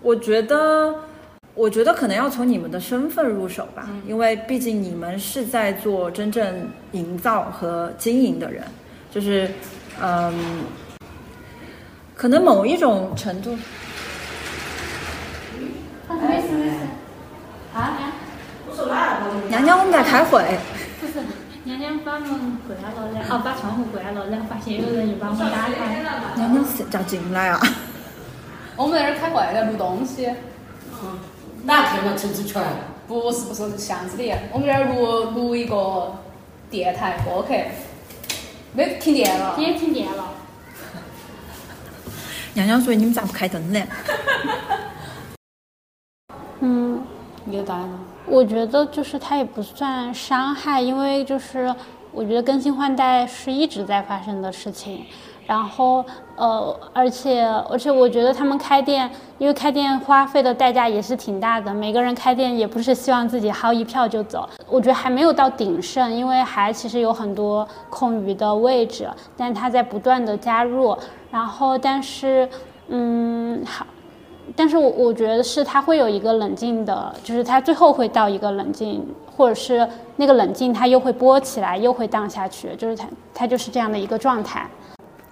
[0.02, 0.96] 我觉得，
[1.58, 8.64] 我觉得可能要从你们的身份入手吧，因为毕竟你们是在做真正营造和经营的人，
[9.10, 9.50] 就是，
[10.00, 10.32] 嗯，
[12.14, 13.58] 可能某一种程度。
[16.08, 16.76] 没事没事。
[17.74, 17.98] 啊？
[19.50, 20.46] 娘娘，我们在开会。
[21.02, 21.14] 不是，
[21.64, 22.30] 娘娘把门
[22.68, 26.04] 关了，然后把窗户关了，然后发现有人又把门打开。
[26.36, 27.60] 娘娘是叫进来啊？
[28.76, 30.28] 我们在这儿开会，在录东西。
[31.04, 31.20] 嗯，
[31.68, 32.14] 哪天嘛？
[32.18, 32.64] 陈志全？
[33.10, 34.34] 不是不是，是巷子里。
[34.54, 36.16] 我们这儿录录一个
[36.70, 37.54] 电台播客。
[38.72, 39.54] 没停电了。
[39.58, 40.32] 今天停电了。
[42.56, 43.82] 娘娘说：“你们咋不开灯呢？”
[46.62, 47.04] 嗯，
[47.44, 48.00] 你的答案呢？
[48.26, 51.76] 我觉得就是它也不算伤害，因为就是
[52.14, 55.06] 我觉得更新换代是一直在发生的事情。
[55.48, 56.04] 然后，
[56.36, 61.74] 呃，而且，而且，我觉得他们开店，因为开店花费的代价也是挺大的。
[61.74, 64.48] 每个人开店也不是希望自己薅一票就走。
[64.70, 70.96] 我觉得还没有到鼎盛，因为还其实有很多空余的位置，但他在不断的加入。
[71.32, 72.50] 然后，但是，
[72.90, 73.88] 嗯，好，
[74.54, 79.02] 但是我我觉得是他会有一个冷静的，就是他最后会到一个冷静，
[79.34, 79.88] 或者是
[80.18, 84.68] 那个冷静他又会波起来，又会荡下去，就是他他就是这样的一个状态。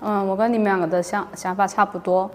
[0.07, 2.29] 嗯，我跟你们两个的想想法差不多，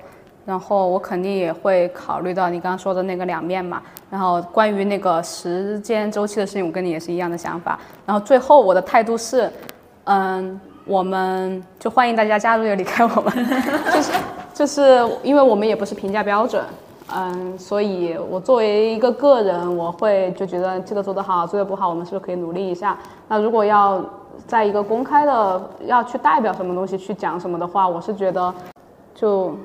[0.45, 3.81] 然后我肯定也会考虑到你刚刚说的那个两面嘛。
[4.11, 7.79] 然后关于那个时间周期的事情，我跟你也是一样的想法。
[8.05, 9.49] 然后最后我的态度是，
[10.03, 13.33] 嗯，我们就欢迎大家加入也离开我们，
[13.95, 14.13] 就是
[14.53, 16.65] 就是因为我们也不是评价标准，
[17.15, 22.99] 嗯，所以我作为一个个人，我会就觉得这个做得好，做得不好，我们是不是可以努力一下？
[23.29, 24.05] 那如果要。
[24.51, 28.53] 在一个公开的要去代表什么东西去讲什么的话，我是觉得，
[29.15, 29.57] 就，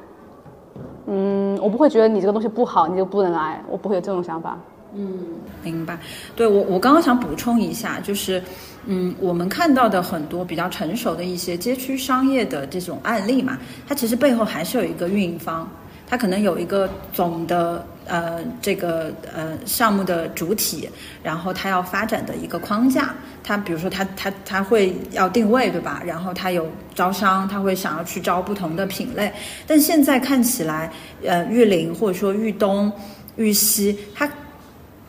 [1.07, 4.55] 嗯，我不会觉得你这个东西不好，你就不能来，我不会有这种想法。
[4.93, 5.19] 嗯，
[5.63, 5.97] 明白。
[6.35, 8.39] 对我，我刚刚想补充一下，就是，
[8.85, 13.57] 嗯，我们看到的很多比较成熟的一些街区商业的这种案例嘛，
[13.87, 15.67] 它其实背后还是有一个运营方。
[16.07, 20.89] 它可能有一个总的呃这个呃项目的主体，
[21.23, 26.01] 然后它要发展的一个框架，它比如说它它它会要定位对吧？
[26.05, 29.31] 然后它有招商，它会想要去招不同的品类。
[29.67, 30.91] 但现在看起来，
[31.25, 32.91] 呃，玉林或者说玉东、
[33.35, 34.29] 玉溪，它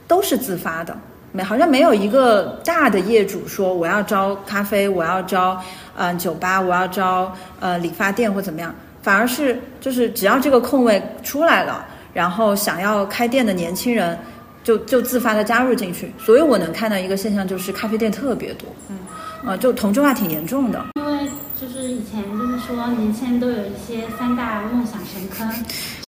[0.09, 0.97] 都是自发的，
[1.33, 5.61] 没好像没有一个大的业主说我要招咖啡，我要招
[5.97, 8.75] 嗯酒吧，我要招呃理发店或怎么样。
[9.03, 11.87] 反而是就是只要这个空位出来了，
[12.17, 14.19] 然后想要开店的年轻人
[14.65, 18.97] 就就自发的加入进去，所以我能看到一个现象就是咖啡店特别多，嗯，
[19.45, 20.83] 呃，就同质化挺严重的。
[20.95, 21.29] 因为
[21.61, 25.47] 就是以前就是说年轻人都有一些三大梦想神坑，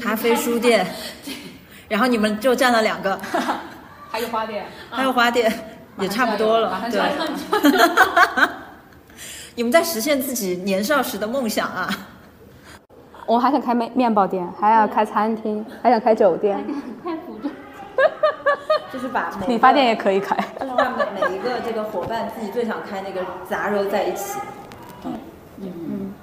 [0.02, 0.88] 咖啡书店，
[1.90, 3.20] 然后你们就占了两个，
[4.10, 5.52] 还有花店，还有花店，
[6.00, 6.84] 也差不多了。
[6.90, 7.02] 对，
[9.56, 11.90] 你们在实现自己年少时的梦想啊！
[13.28, 16.58] 我还想开面面包店，还要开餐厅，还想开酒店，
[17.04, 17.54] 开服装。
[18.92, 24.40] 就是把理发店也可以开，就是把每每一个这个伙伴自己最想开那个杂糅在一起。
[25.04, 25.12] 嗯
[25.60, 26.14] 嗯，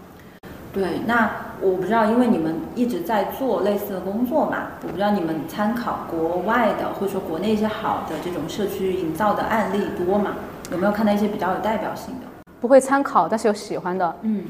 [0.73, 1.01] 对。
[1.07, 1.31] 那
[1.61, 10.33] 我不知道，因为你们一直在做类似的工作嘛，我不知道你们参考国外的或者说国内一些好的这种社区营造的案例多吗？
[10.73, 12.27] 有没有看到一些比较有代表性的？
[12.63, 14.17] 不会参考，但是有喜欢的。
[14.23, 14.47] 嗯。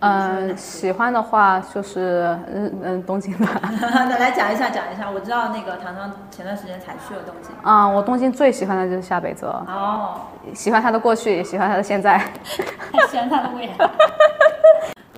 [0.00, 3.58] 嗯，喜欢的话就是嗯嗯东京吧。
[3.80, 5.10] 那来讲一下，讲一下。
[5.10, 7.50] 我知道那个唐唐前段时间才去了东京。
[7.62, 9.48] 啊，我东京最喜欢的就是夏北泽。
[9.66, 10.20] 哦，
[10.52, 12.18] 喜欢他的过去，也喜欢他的现在。
[12.92, 13.72] 还喜欢他的未来。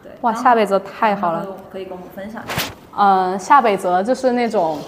[0.05, 1.45] 对，哇，夏北泽太好了。
[1.73, 2.73] 可以跟我们分享一下。
[2.97, 4.79] 嗯，夏北泽就是那种，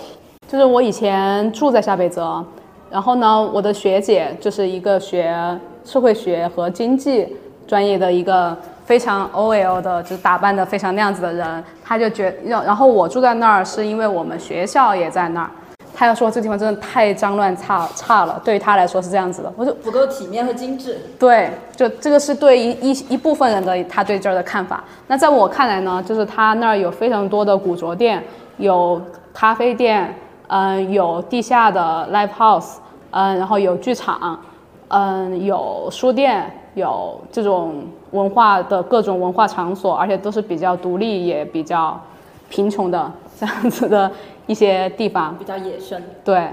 [0.46, 2.44] 就是我以前住在夏北泽，
[2.88, 7.36] 然后呢，我的学姐就是一个学社会学和经济
[7.66, 8.56] 专业的一个。
[8.88, 15.50] 非常 OL 的，就是打扮的非常那样子的人，他就觉，然然后我住在那儿，是因为我们学校也在那儿，
[15.94, 20.98] 他要说这地方真的太脏乱差差了，对于他来说是这样子的，我就不够体面和精致。
[21.18, 24.82] 对，就这个是对一一一部分人的他对这儿的看法。
[25.06, 28.24] 那在我看来呢，就是他那儿有非常多的古着店，
[28.56, 28.98] 有
[29.34, 30.14] 咖啡店，
[30.46, 32.76] 嗯，有地下的 live house，
[33.10, 34.40] 嗯，然后有剧场，
[34.88, 36.50] 嗯，有书店。
[36.74, 37.82] 有这种
[38.12, 42.00] 文化的各种文化场所，而且都是比较独立也比较
[42.48, 44.10] 贫穷的这样子的
[44.46, 46.02] 一些地方，比较野生。
[46.24, 46.48] 对，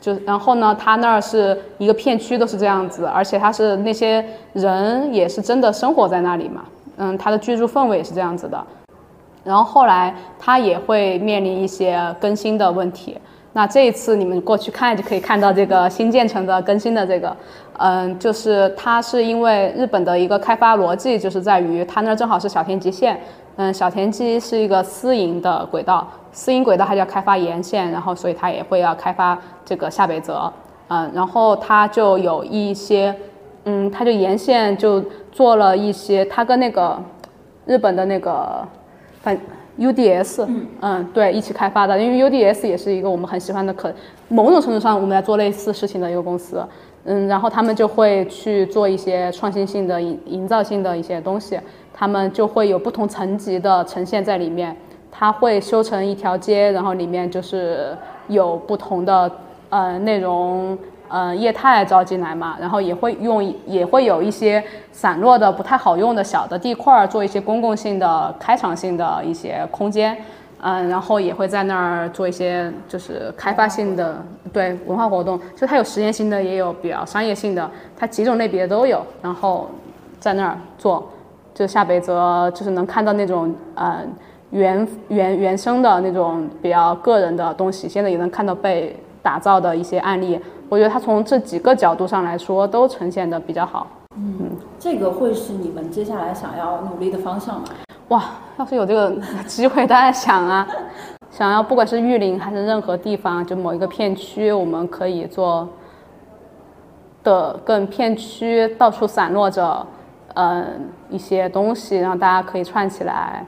[0.00, 6.64] 就然后呢，他那儿是一个片区都是这样子，而且他是那些人也是真的生活在那里嘛，
[6.96, 8.64] 嗯，他的居住氛围也是这样子的。
[9.44, 13.18] 然后后来他也会面临一些更新的问题。
[13.54, 17.34] 那这一次你们过去看就可以看到这个新建成的更新的这个。
[17.78, 23.18] 嗯，就是它是因为日本的一个开发逻辑，就是在于它那正好是小田急线。
[23.56, 30.52] 嗯，小田急是一个私营的轨道，私营轨道它就要开发沿线，然后所以它也会要开发这个下北泽。
[30.88, 33.14] 嗯，然后它就有一些，
[33.64, 35.02] 嗯，它就沿线就
[35.32, 37.00] 做了一些，它跟那个
[37.66, 38.66] 日本的那个
[39.22, 39.36] 反
[39.78, 40.46] UDS，
[40.80, 43.92] 嗯，对，一起开发的，因为 UDS 也是一个我们很喜欢的，可
[44.28, 46.64] 某种程度上我们在做类似事情的一个公司。
[47.06, 51.60] 嗯，然后他们就会去做一些创新性的营营造性的一些东西，
[51.92, 54.74] 他们就会有不同层级的呈现在里面。
[55.16, 57.96] 它会修成一条街，然后里面就是
[58.26, 59.30] 有不同的
[59.68, 60.76] 呃内容
[61.08, 70.16] 呃业态招进来嘛，然后也会用也会有一些散落的不太好用的小的地块做一些公共性的开场性的一些空间。
[70.66, 79.04] 嗯，然后也会在那儿做一些就是开发性的对文化活动，就它有实验性的，也有比较商业性的，它几种类别都有。
[79.20, 79.68] 然后
[80.18, 81.06] 在那儿做，
[81.52, 83.98] 就下北泽就是能看到那种呃
[84.52, 90.40] 原原原生的那种比较个人的东西，现在也能看到被打造的一些案例。
[90.68, 93.86] 我觉得它从这几个角度上来说都呈现的比较好。
[94.16, 97.64] 嗯，这个会是你们接下来想要努力的方向吗？
[98.08, 98.24] 哇，
[98.58, 100.66] 要是有这个机会，当然想啊，
[101.30, 105.68] 想要不管是玉林还是任何地方，就某一个片区，我们可以做
[107.22, 109.84] 的更片区到处散落着，
[110.34, 113.44] 嗯，一些东西，让大家可以串起来，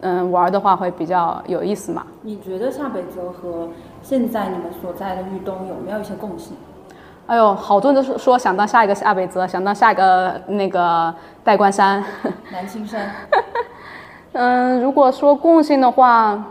[0.00, 2.04] 嗯，玩的话会比较有意思嘛。
[2.20, 3.68] 你觉得下北泽和
[4.08, 6.56] 现在你们所在的豫东有没有一些共性？
[7.26, 12.02] 哎呦，好多人都说想当下一个下北泽，想当下一个那个代官山、
[12.50, 13.10] 南青山。
[14.32, 16.42] 嗯，如果说共性的话，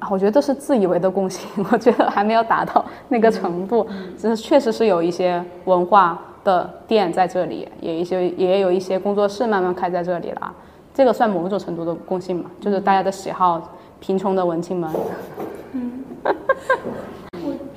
[0.00, 3.86] 啊，我觉得都是自以为的共性， 我觉得还没有达到那个程度。
[4.18, 10.52] 只是确实是有一些文化的店在这里，也一些也有一些工作室慢慢开在这里了。
[10.94, 12.50] 这个算某种程度的共性嘛？
[12.60, 13.60] 就是大家的喜好，
[13.98, 14.88] 贫穷的文青们。
[15.72, 16.04] 嗯。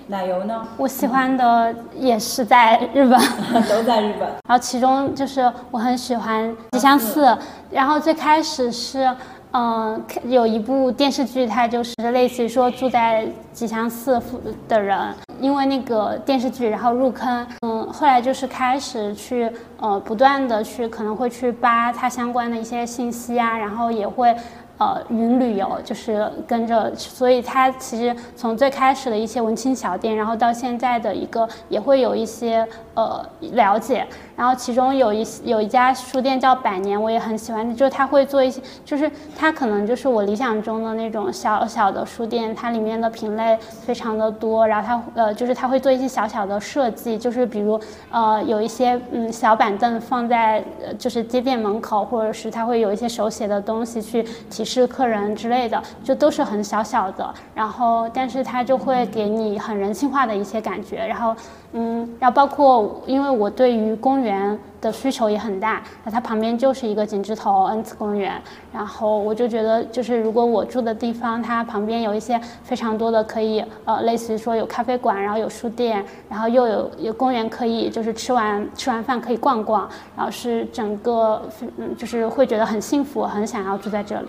[0.09, 0.65] 奶油呢？
[0.77, 3.19] 我喜欢的也是在日本，
[3.67, 4.21] 都在日本。
[4.47, 7.37] 然后其中就是我很喜欢吉祥寺。
[7.69, 9.13] 然后最开始是，
[9.51, 14.21] 嗯，有一部电视剧，它就是类似于说住在吉祥寺
[14.67, 17.47] 的人，因为那个电视剧，然后入坑。
[17.61, 24.35] 嗯，后来就是开始去，呃，不断的去可能会去扒它相关的一些信息啊，然后也会。
[24.77, 33.23] 呃云旅游，就是跟着，所以它其实从最开始的一些文青小店，然后到现在的一个也会有一些呃
[33.53, 34.05] 了解。
[34.35, 47.79] 然后其中有一有一家书店叫百年，我也很喜欢，就是他会做一些，就是它可能就是我理想中的那种小小的书店，它里面的品类非常的多，然后它呃就是它会做一些小小的设计，就是比如
[48.11, 50.63] 呃有一些嗯小板凳放在
[50.99, 54.21] 就是街店门口，或者是它会有一些手写的东西去
[54.51, 61.35] 提是客人之类的，就都是很小小的，然后但是它就会给你很人性化的一些感觉，然后。
[61.73, 81.41] 嗯，然后包括，因为我对于公园的需求也很大，那它旁边就是一个景芝头恩赐公园，然后我就觉得，就是如果我住的地方，它旁边有一些非常多的可以，呃，类似于说有咖啡馆，然后有书店，然后又有有公园可以，就是吃完吃完饭可以逛逛，然后是整个，
[81.77, 84.27] 嗯，就是会觉得很幸福，很想要住在这里。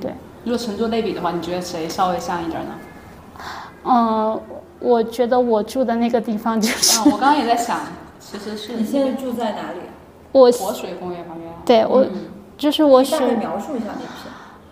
[0.00, 0.12] 对，
[0.44, 2.70] 如果纯做类比的话，你觉得谁稍微像一点呢？
[3.84, 4.40] 嗯。
[4.80, 7.00] 我觉得我住的那个地方就是。
[7.10, 7.80] 我刚刚也在想，
[8.30, 8.74] 其实是。
[8.74, 9.78] 你现在住在哪里？
[10.32, 10.50] 我。
[10.52, 11.50] 活水公园旁边。
[11.64, 12.06] 对，我
[12.58, 13.02] 就是我。
[13.02, 14.10] 大概描述一下那片。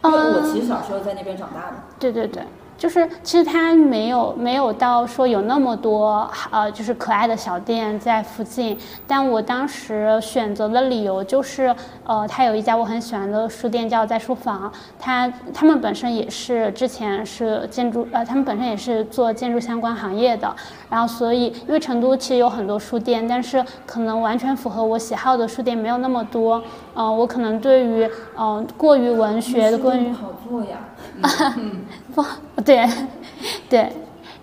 [0.05, 1.77] 因为我其实小时候在那边长大的。
[1.99, 2.43] 对对对。
[2.87, 8.79] 就是其实它没有没有到说有那么多呃就是可爱的小店在附近，
[9.09, 11.75] 但我当时选择的理由就是
[12.05, 20.55] 呃它有一家我很喜欢的书店叫在书房，它他们本身也是之前是建筑呃他们本身也是做建筑相关行业的，
[20.89, 26.63] 然后所以因为成都其实有很多书店，但是可能完全符合我喜好的书店没有那么多，
[26.95, 28.09] 嗯我可能对于
[28.39, 30.79] 嗯过于文学的关于好做呀。
[31.23, 31.57] 啊
[32.15, 32.25] 不，
[32.63, 32.89] 对，
[33.69, 33.93] 对，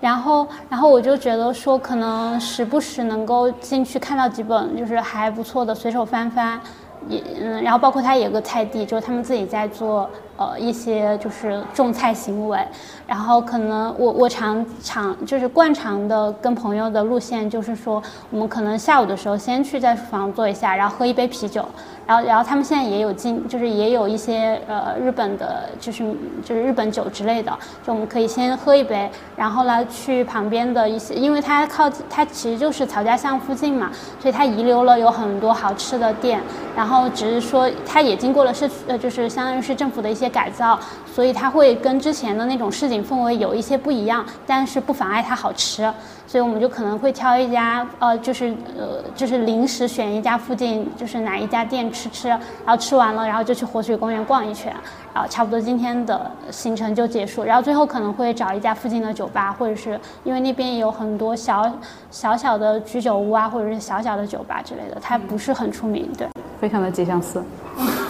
[0.01, 6.59] 然后，然后我就觉得说，可能时不时能够进去看到几本，就是还不错的，随手翻翻，
[7.07, 10.09] 也，嗯，然后包括他有个菜地，就是他们自己在做。
[10.35, 12.59] 呃，一些就是种菜行为，
[13.05, 21.63] 然后可能我我常常就是惯常的跟朋友的路线就是说，我们可能下午的时候先去在书房坐一下，然后喝一杯啤酒，
[22.07, 26.03] 然后然后他们现在也有进，就是也有一些呃日本的，就是
[26.43, 27.55] 就是日本酒之类的，
[27.85, 36.41] 就我们可以先喝一杯，然后呢去旁边的一些，因为它靠它其实就是曹家巷附近嘛，所以它遗留了有很多好吃的店，
[36.75, 40.22] 然后只是说它也经过了市呃就是相当于是政府的一些。
[40.23, 40.79] 些改造，
[41.13, 45.91] 所以它会跟之前的那种市井氛围有一些不一样，但是不妨碍它好吃。
[46.25, 54.73] 所以我们就可能会挑一家，呃，就是呃，就是临时选一家附近就是哪一家店吃吃，然后吃完了，然后就去活水公园逛一圈，
[55.13, 57.43] 然后差不多今天的行程就结束。
[57.43, 61.71] 然后最后可能会找一家附近的酒吧，或者是因为那边也有很多小
[62.09, 66.27] 小小的居酒屋啊，或者是小小的酒吧之类的，它不是很出名，对，
[66.59, 67.43] 非常的吉祥寺。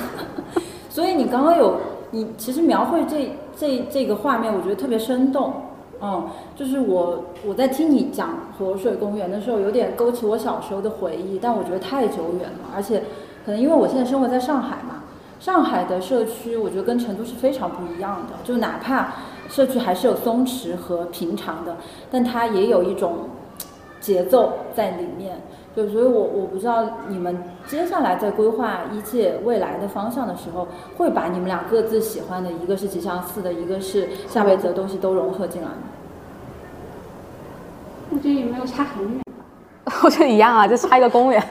[0.89, 1.77] 所以你刚刚有。
[2.13, 5.51] 你其实描绘这这这个画面，我觉得特别生动，
[5.99, 12.99] 嗯，就是我我在听你讲活水公园的时候，有点勾起我小时候的回忆，但我觉得太久远了，而且
[13.43, 15.03] 可能因为我现在生活在上海嘛，
[15.39, 19.13] 上海的社区我觉得跟成都是非常不一样的，就哪怕
[19.49, 21.75] 社区还是有松弛和平常的，
[22.11, 23.29] 但它也有一种
[23.99, 25.41] 节奏在里面。
[25.75, 35.75] 对，所以我我不知道你们接下来在规划一届未来的方向的时候，会把你们俩各自喜欢的，一个是吉祥寺的，一个是夏贝泽东西都融合进来吗？
[38.11, 39.93] 我觉得也没有差很远吧。
[40.03, 41.43] 我觉得一样啊，就差一个公园。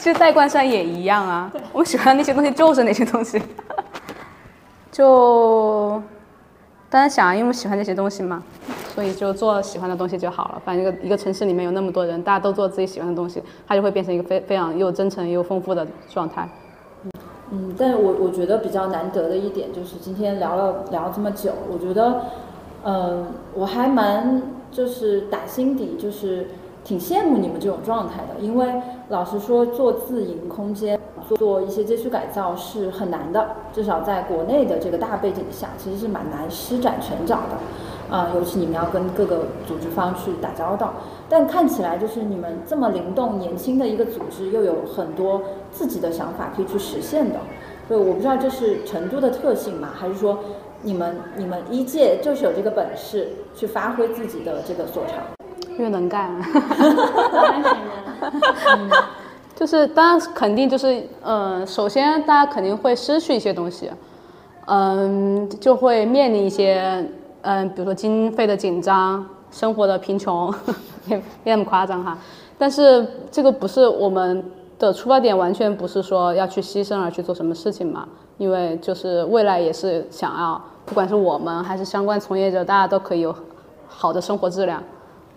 [0.00, 3.40] 其实代冠山也一样啊，我喜欢那些东西就是那些东西。
[4.92, 6.02] 就，
[6.90, 8.42] 当然想，因为我们喜欢那些东西嘛。
[8.98, 10.62] 所以就做喜欢的东西就好了。
[10.64, 16.48] 反正一个一个城市里面有那么多人，大家都做自己喜欢的东西，它就会变成一个非非常又真诚又丰富的状态。
[17.52, 22.22] 嗯，但是我我觉得比较难得的一点就是今天聊了聊这么久，我觉得，
[22.82, 24.42] 嗯，我还蛮
[24.72, 26.48] 就是打心底就是
[26.82, 30.98] 挺羡慕你们这种状态的，因为老实说做自营空间，
[31.36, 37.56] 做一些街区改造是很难的，至少在国内的这个大背景下，其实是蛮难施展拳脚的。
[38.10, 40.94] 啊，尤其你们要跟各个组织方去打交道，
[41.28, 47.38] 但看起来就是你们这么灵动、年轻的一个组织，又有很多自己的想法可以去实现的。
[47.86, 50.38] 所以我不知道这是成都的特性嘛，还是说
[50.82, 55.16] 你们你们一届就是有这个本事去发挥自己的这个所长，
[55.76, 56.30] 越能干。
[59.54, 63.90] 就是当然肯定就是，嗯，首先大家肯定会失去一些东西，
[64.66, 67.06] 嗯，就会面临一些。
[67.48, 70.54] 嗯，比如说经费的紧张，生活的贫穷，
[71.06, 72.18] 别别那么夸张哈。
[72.58, 74.44] 但是这个不是我们
[74.78, 78.06] 的出发点完全不是说要去牺牲而去做什么事情嘛，
[78.36, 83.34] 因为就是未来也是想要，不管是我们还是相关从业者，大家都可以有
[83.88, 84.82] 好的生活质量。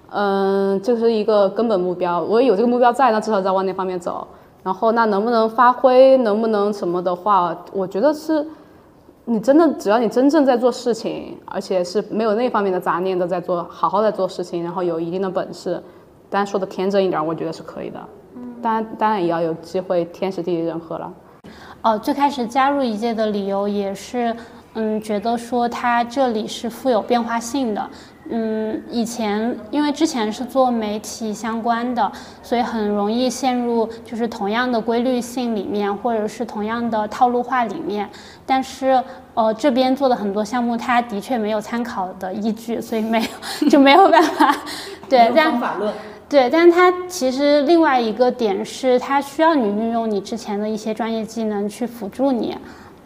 [0.09, 2.19] 嗯，这是一个根本目标。
[2.19, 4.27] 我有这个目标在，那至少在往那方面走。
[4.63, 8.45] 然后那能不能发挥，能不能什么的话，我觉得是，
[9.31, 15.81] 你真的只要你真正在做事情，而且是没有那方面的杂念的在做，好好在做事情，然后有一定的本事，
[16.29, 17.99] 当然说的天真一点，我觉得是可以的。
[18.35, 21.13] 嗯，当然当然也要有机会天时地利人和了。
[21.81, 24.35] 哦，最开始加入一届的理由也是，
[24.73, 27.89] 嗯，觉得说它这里是富有变化性的。
[28.33, 32.09] 嗯，以前因为之前是做媒体相关的，
[32.41, 38.09] 所以很容易陷入就是同样的规律性里面，或者是同样的套路化里面。
[38.45, 39.03] 但是
[39.33, 43.27] 呃，这边做的很多项目，它的确没有参考的依据，所以没有
[43.69, 44.55] 就没有办法。
[45.09, 45.93] 对，方法论。
[46.29, 52.57] 对，但是它其实另外一个点是，它需要你运用你之前的一些专业技能去辅助你。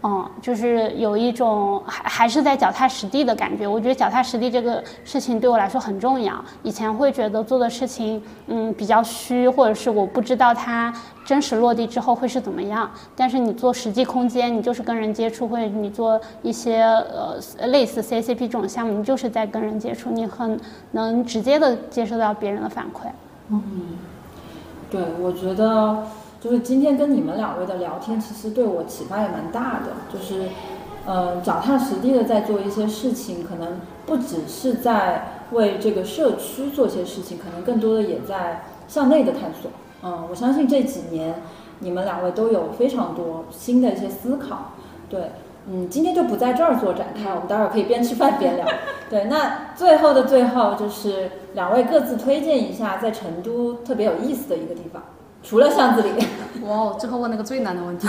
[0.08, 3.68] 嗯，就是有一种还还是在脚踏实地的感觉。
[3.68, 6.34] 我觉得脚踏实地这个事情对我来说很重要。
[6.62, 10.94] 以前会觉得做的事情，嗯，比较虚，或者是我不知道它
[11.26, 12.88] 真实落地之后会是怎么样。
[13.16, 20.60] 但是你做实际空间，你就是跟人接触，或者你做一些呃类似 CCP 这种项目，你就是在跟人接触，你很
[20.92, 23.08] 能直接的接受到别人的反馈。
[23.50, 23.60] 嗯，
[24.92, 25.98] 对，我觉得。
[26.46, 29.94] 就是今天跟你们两位的聊天，其实对我启发也蛮大的。
[30.14, 30.48] 就是，
[31.04, 39.72] 呃，脚踏实地的在做一些事情，可能不只是在为这个社区做些事情，可能更多的也在向内的探索。
[40.04, 41.42] 嗯，我相信这几年
[41.80, 44.74] 你们两位都有非常多新的一些思考。
[45.10, 45.32] 对，
[45.68, 48.68] 嗯，今天就不在这儿做展开，我们待会儿可以边吃饭边聊。
[49.10, 55.02] 对，那最后的最后，就是两位各自推荐一下在成都特别有意思的一个地方。
[55.48, 56.10] 除了巷子里，
[56.66, 58.08] 哇，最后问了个最难的问题，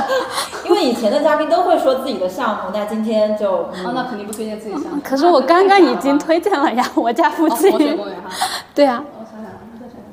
[0.66, 5.00] 因为以前的嘉宾都会说自己的项目，那今天就，哦，那肯定不推荐自己项目。
[5.02, 7.72] 可是我刚刚已经推荐了呀，我家附近。
[7.72, 8.30] 活水公园哈。
[8.74, 9.02] 对啊。
[9.18, 9.50] 我想想，
[9.80, 10.04] 再想想。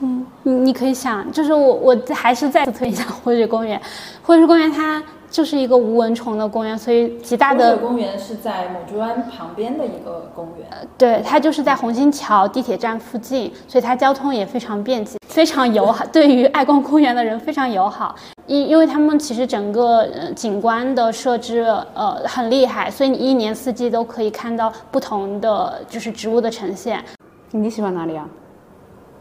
[0.00, 3.80] 嗯，你你可以想，就是我我还是再次推一下活水公园，
[4.24, 5.00] 活水公园它。
[5.34, 10.68] 就是一个无蚊虫的公园，所以极大的公园是在某珠湾旁边的一个公园。
[10.96, 16.06] 对，它就是在红星桥地铁站附近，所以它交通也非常便捷，非常友好。
[16.12, 18.14] 对于爱逛公园的人非常友好，
[18.46, 20.06] 因因为他们其实整个
[20.36, 21.62] 景观的设置
[21.94, 27.04] 呃很厉害，所以你一年四季都可以看到不同的就是植物的呈现。
[27.50, 28.24] 你喜欢哪里啊？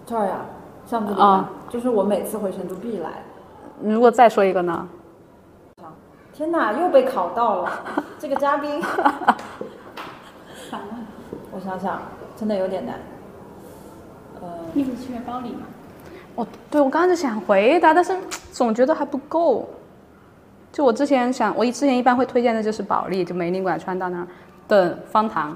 [0.05, 0.45] 这儿呀，
[0.85, 3.09] 巷子里啊，就是我每次回成都必来。
[3.81, 4.87] 如果再说一个呢？
[6.35, 7.71] 天哪，又被考到了，
[8.17, 8.81] 这个嘉宾，
[11.51, 12.01] 我想想，
[12.35, 12.95] 真的有点难。
[14.41, 15.67] 呃，你不是去包里吗？
[16.35, 18.17] 哦，对，我刚刚就想回答，但是
[18.51, 19.69] 总觉得还不够。
[20.71, 24.27] 就我之前想，我之前一般会推荐的就是保利，就梅林馆川到那儿
[24.67, 25.55] 的方塘。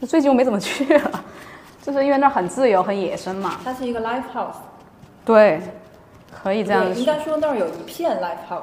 [0.00, 1.24] 最近我没怎么去了，
[1.80, 3.54] 就是因为那儿很自由、很野生嘛。
[3.64, 4.56] 它是一个 live house。
[5.24, 5.62] 对，
[6.42, 6.92] 可以这样。
[6.96, 8.62] 应该说那儿有一片 live house。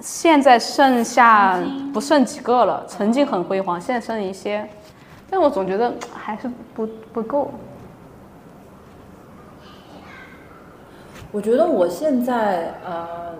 [0.00, 1.58] 现在剩下
[1.92, 4.68] 不剩几个了，曾经很辉煌，现在剩一些，
[5.30, 7.50] 但我总觉得还是不不够。
[11.30, 13.34] 我觉得我现在呃，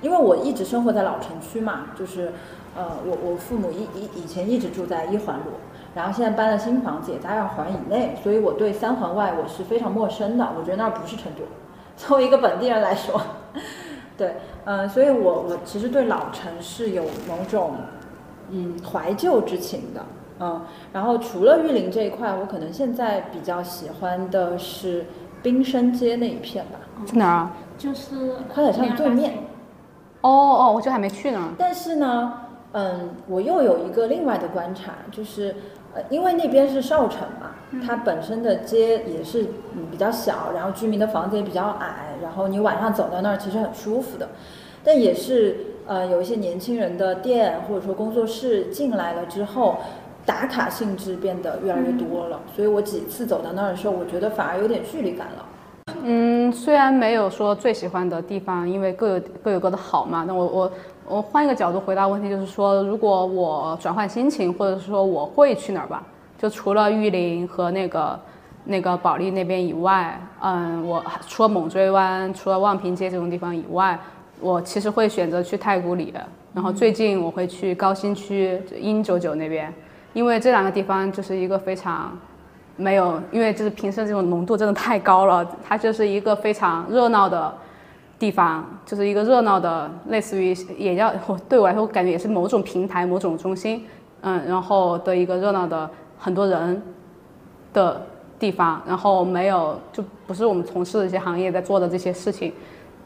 [0.00, 2.32] 因为我一直生活在老城区嘛，就是
[2.76, 5.52] 呃，我我父母以以以前一直住在一环路，
[5.94, 10.48] 然后现在搬了新房子也在二环以内，所以我对三环外我是非常陌生的。
[10.56, 11.42] 我觉得那儿不是成都，
[11.96, 13.20] 作为一个本地人来说。
[14.16, 14.34] 对，
[14.64, 17.74] 嗯，所以我我其实对老城是有某种
[18.50, 20.04] 嗯怀旧之情的，
[20.40, 20.62] 嗯，
[20.92, 25.06] 然后除了玉林这一块，我可能现在比较喜欢的是
[25.42, 26.78] 滨生街那一片吧。
[27.04, 27.52] 在哪儿啊？
[27.76, 29.34] 就是宽窄巷对面。
[30.22, 31.50] 哦哦，我这还没去呢。
[31.58, 32.32] 但是呢，
[32.72, 35.54] 嗯，我又有一个另外的观察，就是
[35.94, 37.50] 呃，因为那边是少城嘛。
[37.86, 39.42] 它本身的街也是
[39.74, 44.28] 嗯比较小，然后居民的房子也比较矮，然后你晚上走到那儿其实很舒服的，
[44.84, 45.56] 但也是
[45.86, 49.78] 呃有一些年轻人的店或者说工作室进来了之后，
[50.24, 55.44] 打卡性质变得越来越多了，所以我几次走到那儿的时候，我觉得反而有点距离感了。
[56.02, 60.72] 嗯，虽然没有说最喜欢的地方，因为各有各有各的好嘛，那我我
[61.08, 66.04] 我换一个角度回答问题，就是说如果我转换心情，或者说我会去哪儿吧。
[66.38, 68.20] 就除了玉林和那个
[68.64, 73.98] 那个保利那边以外，嗯，我除了猛追湾、除了望平街这种地方以外，
[74.40, 76.12] 我其实会选择去太古里。
[76.52, 79.72] 然后最近我会去高新区英九九那边，
[80.12, 82.18] 因为这两个地方就是一个非常
[82.76, 87.54] 没有，因为就是平时这种浓度真的太高了，它就是一个非常热闹的
[88.18, 91.12] 地方，就是一个热闹的，类似于也要
[91.48, 93.84] 对我来说，我感觉也是某种平台、某种中心，
[94.22, 95.88] 嗯，然后的一个热闹的
[96.18, 96.82] 很多人
[97.72, 98.00] 的
[98.38, 102.52] 地方，然后没有就不是我们从事的一些行业在做的这些事情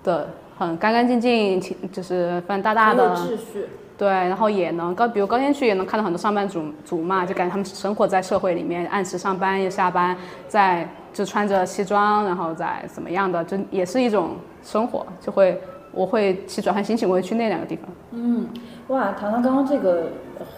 [0.03, 0.28] 的
[0.59, 3.15] 很干干净净，其就是反正大大的。
[3.16, 3.66] 秩序。
[3.99, 10.16] 对，然后也能高，比如高新区也能看到很多上班族族嘛，就感觉他们生活在社会里面，按时上班又下班，
[10.49, 15.61] 在就穿着西装，然后再怎么样的，就也是一种生活，就会
[15.93, 17.85] 我会去转换心情，我会去那两个地方。
[18.12, 18.49] 嗯，
[18.89, 20.07] 哇，糖糖刚刚这个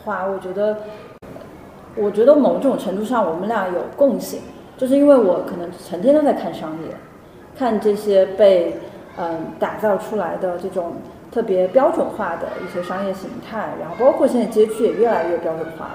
[0.04, 0.78] 话，我觉得，
[1.96, 4.40] 我觉得某种程度上我们俩有共性，
[4.76, 6.96] 就是因为我可能成天都在看商业，
[7.58, 8.76] 看这些被
[9.18, 10.94] 嗯打造出来的这种
[11.30, 15.94] 特别标准化的一些商业形态，然后包括现在街区也越来越标准化了，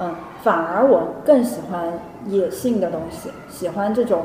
[0.00, 4.22] 嗯，反而我更喜欢野性的东西，喜欢这种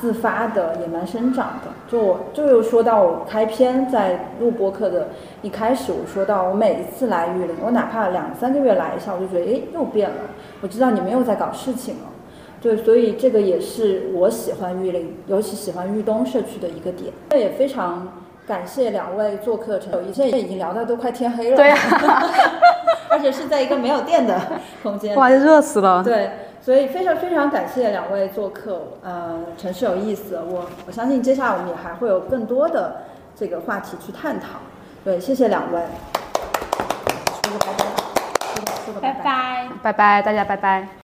[0.00, 1.70] 自发的野蛮生长的。
[1.86, 5.08] 就我就又说到我开篇在录播客的
[5.42, 10.16] 一开始，我说到我每一次来玉林，我哪怕两三个月来一下，我就觉得诶又变了，
[10.60, 12.02] 我知道你们又在搞事情了。
[12.62, 17.10] 对，所以这个也是我喜欢玉林，尤其喜欢玉东社区的一个点。
[17.30, 18.06] 那也非常
[18.46, 21.56] 感谢两位做客陈友谊，现在已经聊到都快天黑了。
[21.56, 21.76] 对呀、
[23.08, 24.38] 而且是在一个没有电的
[24.82, 25.16] 空间。
[25.16, 26.04] 哇，热死了。
[26.04, 32.96] 对，所以非常非常感谢两位做客，呃，城市有意思，我我相信接下来我们也还会有更多的
[33.34, 34.58] 这个话题去探讨。
[35.02, 35.80] 对，谢谢两位，
[37.42, 38.09] 说个拜拜
[39.00, 39.12] 拜。
[39.22, 39.68] 拜。
[39.82, 40.99] 拜拜，大家拜拜。